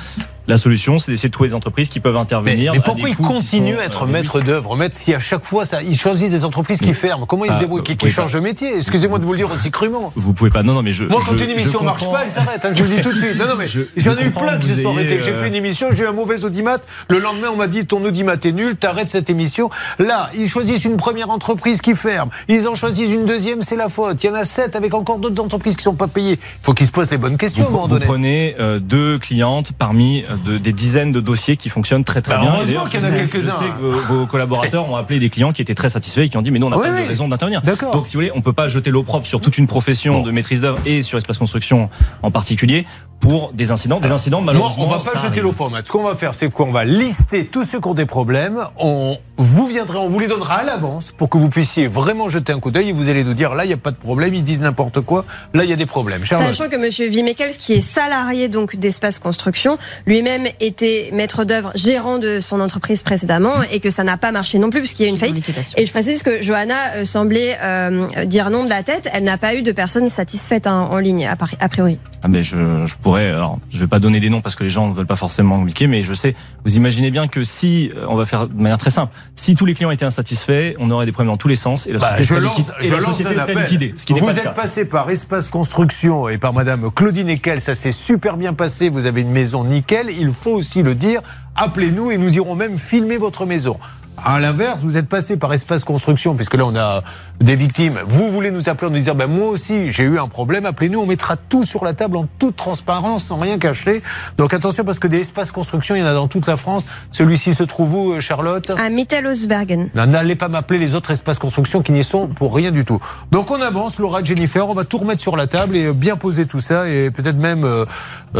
La 0.49 0.57
solution, 0.57 0.97
c'est 0.99 1.11
d'essayer 1.11 1.29
de 1.29 1.33
trouver 1.33 1.49
des 1.49 1.55
entreprises 1.55 1.89
qui 1.89 1.99
peuvent 1.99 2.15
Mais, 2.15 2.19
intervenir. 2.19 2.71
mais 2.73 2.79
à 2.79 2.81
pourquoi 2.81 3.07
ils 3.07 3.15
continuent 3.15 3.77
à 3.77 3.85
être 3.85 4.03
euh, 4.03 4.07
maîtres 4.07 4.41
d'œuvre, 4.41 4.75
maître, 4.75 4.95
si 4.97 5.13
à 5.13 5.19
chaque 5.19 5.45
fois 5.45 5.63
ça, 5.63 5.83
ils 5.83 5.97
choisissent 5.97 6.31
des 6.31 6.43
entreprises 6.43 6.79
qui 6.79 6.87
Mais- 6.87 6.93
ferment 6.93 7.25
Comment 7.27 7.45
ils 7.45 7.49
se 7.51 7.57
Ah, 7.57 7.59
débrouillent, 7.59 7.83
qui, 7.83 7.95
vous 8.01 8.09
changent 8.11 8.33
de 8.33 8.39
métier? 8.39 8.75
Excusez-moi 8.77 9.19
de 9.19 9.25
vous 9.25 9.33
le 9.33 9.37
dire 9.37 9.51
aussi 9.51 9.69
crûment. 9.69 10.11
Vous 10.15 10.33
pouvez 10.33 10.49
pas. 10.49 10.63
Non, 10.63 10.73
non, 10.73 10.81
mais 10.81 10.91
je. 10.91 11.05
Moi, 11.05 11.21
quand 11.23 11.37
je- 11.37 11.43
une 11.43 11.51
émission 11.51 11.83
marche 11.83 12.03
pas, 12.09 12.23
elle 12.25 12.31
s'arrête. 12.31 12.65
hein, 12.65 12.71
je 12.73 12.83
vous 12.83 12.89
le 12.89 12.95
dis 12.97 13.01
tout 13.03 13.13
de 13.13 13.17
suite. 13.17 13.35
Non, 13.37 13.45
non, 13.47 13.53
mais 13.57 13.67
Je- 13.67 13.81
il 13.95 14.03
y 14.03 14.09
en 14.09 14.13
je 14.13 14.17
a 14.17 14.23
eu 14.23 14.31
plein 14.31 14.57
qui 14.57 14.69
se 14.69 14.73
vous 14.77 14.81
sont 14.81 14.93
arrêtés. 14.95 15.19
J'ai 15.23 15.31
euh, 15.31 15.41
fait 15.41 15.47
une 15.49 15.53
émission, 15.55 15.89
j'ai 15.91 16.03
eu 16.03 16.07
un 16.07 16.11
mauvais 16.13 16.43
audimat. 16.43 16.79
Le 17.09 17.19
lendemain, 17.19 17.49
on 17.53 17.55
m'a 17.55 17.67
dit 17.67 17.85
ton 17.85 18.03
audimat 18.03 18.33
est 18.43 18.51
nul, 18.51 18.75
t'arrêtes 18.75 19.09
cette 19.11 19.29
émission. 19.29 19.69
Là, 19.99 20.31
ils 20.35 20.49
choisissent 20.49 20.83
une 20.83 20.97
première 20.97 21.29
entreprise 21.29 21.79
qui 21.81 21.93
ferme. 21.93 22.29
Ils 22.47 22.67
en 22.67 22.73
choisissent 22.73 23.11
une 23.13 23.25
deuxième, 23.27 23.61
c'est 23.61 23.75
la 23.75 23.87
faute. 23.87 24.23
Il 24.23 24.27
y 24.27 24.29
en 24.31 24.33
a 24.35 24.45
sept 24.45 24.75
avec 24.75 24.95
encore 24.95 25.19
d'autres 25.19 25.43
entreprises 25.43 25.75
qui 25.75 25.83
sont 25.83 25.93
pas 25.93 26.07
payées. 26.07 26.39
Il 26.41 26.63
faut 26.63 26.73
qu'ils 26.73 26.87
se 26.87 26.91
posent 26.91 27.11
les 27.11 27.19
bonnes 27.19 27.37
questions 27.37 27.65
à 27.65 27.67
un 27.67 27.69
Vous, 27.69 27.75
moment 27.75 27.87
vous 27.87 27.93
donné. 27.93 28.05
prenez 28.07 28.55
euh, 28.59 28.79
deux 28.79 29.19
clientes 29.19 29.73
parmi 29.77 30.23
de- 30.45 30.57
des 30.57 30.73
dizaines 30.73 31.11
de 31.11 31.19
dossiers 31.19 31.57
qui 31.57 31.69
fonctionnent 31.69 32.03
très 32.03 32.21
très 32.21 32.33
Bah, 32.35 32.41
bien. 32.41 32.51
heureusement 32.55 32.85
qu'il 32.85 32.99
y 32.99 33.03
en 33.03 33.07
a 33.07 33.11
quelques-uns. 33.11 33.39
Je 33.49 33.49
sais 33.49 33.65
que 33.69 33.81
vos, 33.81 34.19
vos 34.19 34.25
collaborateurs 34.25 34.89
ont 34.89 34.95
appelé 34.95 35.19
des 35.19 35.29
clients 35.29 35.51
qui 35.51 35.61
étaient 35.61 35.75
très 35.75 35.89
satisfaits 35.89 36.21
et 36.21 36.29
qui 36.29 36.37
ont 36.37 36.41
dit 36.41 36.51
mais 36.51 36.59
nous 36.59 36.67
on 36.67 36.71
n'a 36.71 36.77
Oui, 36.77 36.87
pas 36.87 36.93
oui. 36.93 37.03
de 37.03 37.07
raison 37.07 37.27
d'intervenir. 37.27 37.61
D'accord. 37.61 37.93
Donc 37.93 38.07
si 38.07 38.13
vous 38.15 38.19
voulez, 38.21 38.31
on 38.35 38.41
peut 38.41 38.53
pas 38.53 38.67
jeter 38.67 38.91
l'eau 38.91 39.03
propre 39.03 39.27
sur 39.27 39.41
toute 39.41 39.57
une 39.57 39.67
profession 39.67 40.13
Bon. 40.13 40.23
de 40.23 40.31
maîtrise 40.31 40.61
d'œuvre 40.61 40.79
et 40.85 41.01
sur 41.03 41.17
espace 41.17 41.37
construction 41.37 41.89
en 42.23 42.31
particulier 42.31 42.85
pour 43.19 43.51
des 43.53 43.71
incidents. 43.71 43.99
Des 43.99 44.11
incidents 44.11 44.41
Moi, 44.41 44.53
malheureusement. 44.53 44.85
on 44.85 44.89
va 44.89 44.99
pas 44.99 45.19
jeter 45.21 45.41
l'eau 45.41 45.51
pommade. 45.51 45.85
Ce 45.85 45.91
qu'on 45.91 46.03
va 46.03 46.15
faire, 46.15 46.33
c'est 46.33 46.49
qu'on 46.49 46.71
va 46.71 46.85
lister 46.85 47.45
tous 47.45 47.63
ceux 47.63 47.81
qui 47.81 47.87
ont 47.89 47.93
des 47.93 48.05
problèmes. 48.05 48.59
On 48.77 49.17
vous 49.35 49.65
viendrez, 49.67 49.97
on 49.97 50.07
vous 50.07 50.19
les 50.19 50.27
donnera 50.27 50.55
à 50.55 50.63
l'avance 50.63 51.11
pour 51.11 51.29
que 51.29 51.37
vous 51.37 51.49
puissiez 51.49 51.87
vraiment 51.87 52.29
jeter 52.29 52.53
un 52.53 52.59
coup 52.61 52.71
d'œil 52.71 52.89
et 52.89 52.91
vous 52.93 53.09
allez 53.09 53.23
nous 53.25 53.33
dire 53.33 53.55
là, 53.55 53.65
il 53.65 53.67
n'y 53.67 53.73
a 53.73 53.77
pas 53.77 53.91
de 53.91 53.97
problème, 53.97 54.33
ils 54.33 54.43
disent 54.43 54.61
n'importe 54.61 55.01
quoi. 55.01 55.25
Là, 55.53 55.65
il 55.65 55.69
y 55.69 55.73
a 55.73 55.75
des 55.75 55.85
problèmes. 55.85 56.23
Charlotte. 56.23 56.53
Sachant 56.53 56.69
que 56.69 56.77
Monsieur 56.77 57.07
Vimekels, 57.09 57.57
qui 57.57 57.73
est 57.73 57.81
salarié 57.81 58.47
donc 58.47 58.77
d'Espace 58.77 59.19
Construction, 59.19 59.77
lui-même 60.05 60.28
était 60.59 61.09
maître 61.13 61.43
d'œuvre, 61.43 61.71
gérant 61.75 62.17
de 62.19 62.39
son 62.39 62.59
entreprise 62.59 63.03
précédemment, 63.03 63.61
et 63.71 63.79
que 63.79 63.89
ça 63.89 64.03
n'a 64.03 64.17
pas 64.17 64.31
marché 64.31 64.57
non 64.59 64.69
plus 64.69 64.79
puisqu'il 64.81 65.03
y 65.03 65.05
a 65.05 65.09
eu 65.09 65.11
une 65.11 65.17
faillite. 65.17 65.49
Et 65.77 65.85
je 65.85 65.91
précise 65.91 66.23
que 66.23 66.41
Johanna 66.41 66.75
euh, 66.95 67.05
semblait 67.05 67.57
euh, 67.61 68.05
dire 68.25 68.49
non 68.49 68.63
de 68.63 68.69
la 68.69 68.83
tête. 68.83 69.09
Elle 69.13 69.23
n'a 69.23 69.37
pas 69.37 69.55
eu 69.55 69.61
de 69.61 69.71
personnes 69.71 70.07
satisfaites 70.09 70.67
hein, 70.67 70.87
en 70.91 70.97
ligne 70.97 71.25
a 71.27 71.35
pri- 71.35 71.57
a 71.59 71.69
priori. 71.69 71.97
Ah 72.21 72.27
mais 72.27 72.43
je, 72.43 72.57
je 72.85 72.95
pourrais, 73.01 73.27
alors 73.29 73.59
je 73.69 73.79
vais 73.79 73.87
pas 73.87 73.99
donner 73.99 74.19
des 74.19 74.29
noms 74.29 74.41
parce 74.41 74.55
que 74.55 74.63
les 74.65 74.69
gens 74.69 74.87
ne 74.89 74.93
veulent 74.93 75.05
pas 75.05 75.15
forcément 75.15 75.55
communiquer, 75.55 75.87
mais 75.87 76.03
je 76.03 76.13
sais, 76.13 76.35
vous 76.65 76.75
imaginez 76.75 77.11
bien 77.11 77.29
que 77.29 77.43
si, 77.43 77.91
euh, 77.95 78.05
on 78.09 78.15
va 78.15 78.25
faire 78.25 78.47
de 78.47 78.61
manière 78.61 78.77
très 78.77 78.89
simple, 78.89 79.13
si 79.35 79.55
tous 79.55 79.65
les 79.65 79.73
clients 79.73 79.89
étaient 79.91 80.03
insatisfaits, 80.05 80.73
on 80.79 80.91
aurait 80.91 81.05
des 81.05 81.13
problèmes 81.13 81.31
dans 81.31 81.37
tous 81.37 81.47
les 81.47 81.55
sens 81.55 81.87
et 81.87 81.93
la 81.93 81.99
Bah, 81.99 82.07
société 82.17 82.23
je 82.23 82.27
serait 82.29 82.41
lance, 82.41 82.57
liquide- 82.57 82.73
et 82.81 82.85
je 82.87 82.93
la 82.93 82.99
lance 82.99 83.05
société 83.11 83.29
un 83.29 83.33
serait 83.41 83.51
appel. 83.53 83.63
liquidée, 83.63 83.93
ce 83.95 84.05
qui 84.05 84.13
n'est 84.13 84.19
Vous 84.19 84.25
pas 84.25 84.33
êtes 84.35 84.53
passé 84.53 84.83
par 84.85 85.09
Espace 85.09 85.49
Construction 85.49 86.27
et 86.27 86.37
par 86.37 86.51
Madame 86.53 86.91
Claudine 86.91 87.29
Ekel, 87.29 87.61
ça 87.61 87.73
s'est 87.73 87.93
super 87.93 88.35
bien 88.35 88.53
passé. 88.53 88.89
Vous 88.89 89.05
avez 89.05 89.21
une 89.21 89.31
maison 89.31 89.63
nickel. 89.63 90.08
Il 90.17 90.33
faut 90.33 90.51
aussi 90.51 90.83
le 90.83 90.95
dire. 90.95 91.21
Appelez-nous 91.55 92.11
et 92.11 92.17
nous 92.17 92.35
irons 92.35 92.55
même 92.55 92.77
filmer 92.77 93.17
votre 93.17 93.45
maison. 93.45 93.77
À 94.25 94.39
l'inverse, 94.39 94.83
vous 94.83 94.97
êtes 94.97 95.07
passé 95.07 95.37
par 95.37 95.53
Espace 95.53 95.85
Construction, 95.85 96.35
puisque 96.35 96.55
là 96.55 96.65
on 96.65 96.75
a 96.75 97.03
des 97.39 97.55
victimes. 97.55 97.99
Vous 98.05 98.29
voulez 98.29 98.51
nous 98.51 98.67
appeler 98.67 98.87
en 98.87 98.93
nous 98.93 98.99
dire, 98.99 99.15
ben 99.15 99.27
moi 99.27 99.47
aussi 99.47 99.93
j'ai 99.93 100.03
eu 100.03 100.19
un 100.19 100.27
problème. 100.27 100.65
Appelez-nous, 100.65 100.99
on 100.99 101.05
mettra 101.05 101.37
tout 101.37 101.63
sur 101.63 101.85
la 101.85 101.93
table 101.93 102.17
en 102.17 102.27
toute 102.37 102.57
transparence, 102.57 103.25
sans 103.25 103.39
rien 103.39 103.57
cacher. 103.57 104.01
Donc 104.37 104.53
attention 104.53 104.83
parce 104.83 104.99
que 104.99 105.07
des 105.07 105.21
espaces 105.21 105.51
construction, 105.51 105.95
il 105.95 105.99
y 105.99 106.03
en 106.03 106.07
a 106.07 106.13
dans 106.13 106.27
toute 106.27 106.47
la 106.47 106.57
France. 106.57 106.85
Celui-ci 107.13 107.53
se 107.53 107.63
trouve 107.63 107.95
où, 107.95 108.11
euh, 108.11 108.19
Charlotte? 108.19 108.69
À 108.77 108.89
Mittelhausbergen. 108.89 109.89
N'allez 109.95 110.35
pas 110.35 110.49
m'appeler 110.49 110.79
les 110.79 110.95
autres 110.95 111.11
espaces 111.11 111.39
construction 111.39 111.81
qui 111.81 111.93
n'y 111.93 112.03
sont 112.03 112.27
pour 112.27 112.53
rien 112.53 112.71
du 112.71 112.83
tout. 112.83 112.99
Donc 113.31 113.51
on 113.51 113.61
avance, 113.61 113.99
Laura, 113.99 114.21
Jennifer, 114.21 114.69
on 114.69 114.73
va 114.73 114.83
tout 114.83 114.97
remettre 114.97 115.21
sur 115.21 115.37
la 115.37 115.47
table 115.47 115.77
et 115.77 115.85
euh, 115.85 115.93
bien 115.93 116.17
poser 116.17 116.45
tout 116.45 116.59
ça 116.59 116.89
et 116.89 117.09
peut-être 117.09 117.37
même 117.37 117.63
euh, 117.63 117.85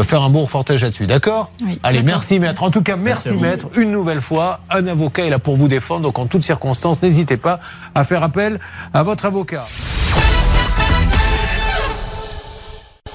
faire 0.02 0.22
un 0.22 0.30
bon 0.30 0.44
reportage 0.44 0.82
là-dessus. 0.82 1.06
D'accord 1.06 1.50
Oui, 1.64 1.78
Allez, 1.82 2.02
merci 2.02 2.38
maître. 2.38 2.62
En 2.62 2.70
tout 2.70 2.82
cas, 2.82 2.96
merci, 2.96 3.30
Merci 3.30 3.40
maître. 3.42 3.66
Une 3.76 3.90
nouvelle 3.90 4.20
fois, 4.20 4.60
un 4.70 4.86
avocat 4.86 5.24
est 5.24 5.30
là 5.30 5.38
pour 5.38 5.56
vous 5.56 5.68
défendre. 5.68 6.02
Donc 6.02 6.18
en 6.18 6.26
toutes 6.26 6.44
circonstances, 6.44 7.02
n'hésitez 7.02 7.36
pas 7.36 7.60
à 7.94 8.04
faire 8.04 8.22
appel 8.22 8.58
à 8.94 9.02
votre 9.02 9.26
avocat. 9.26 9.66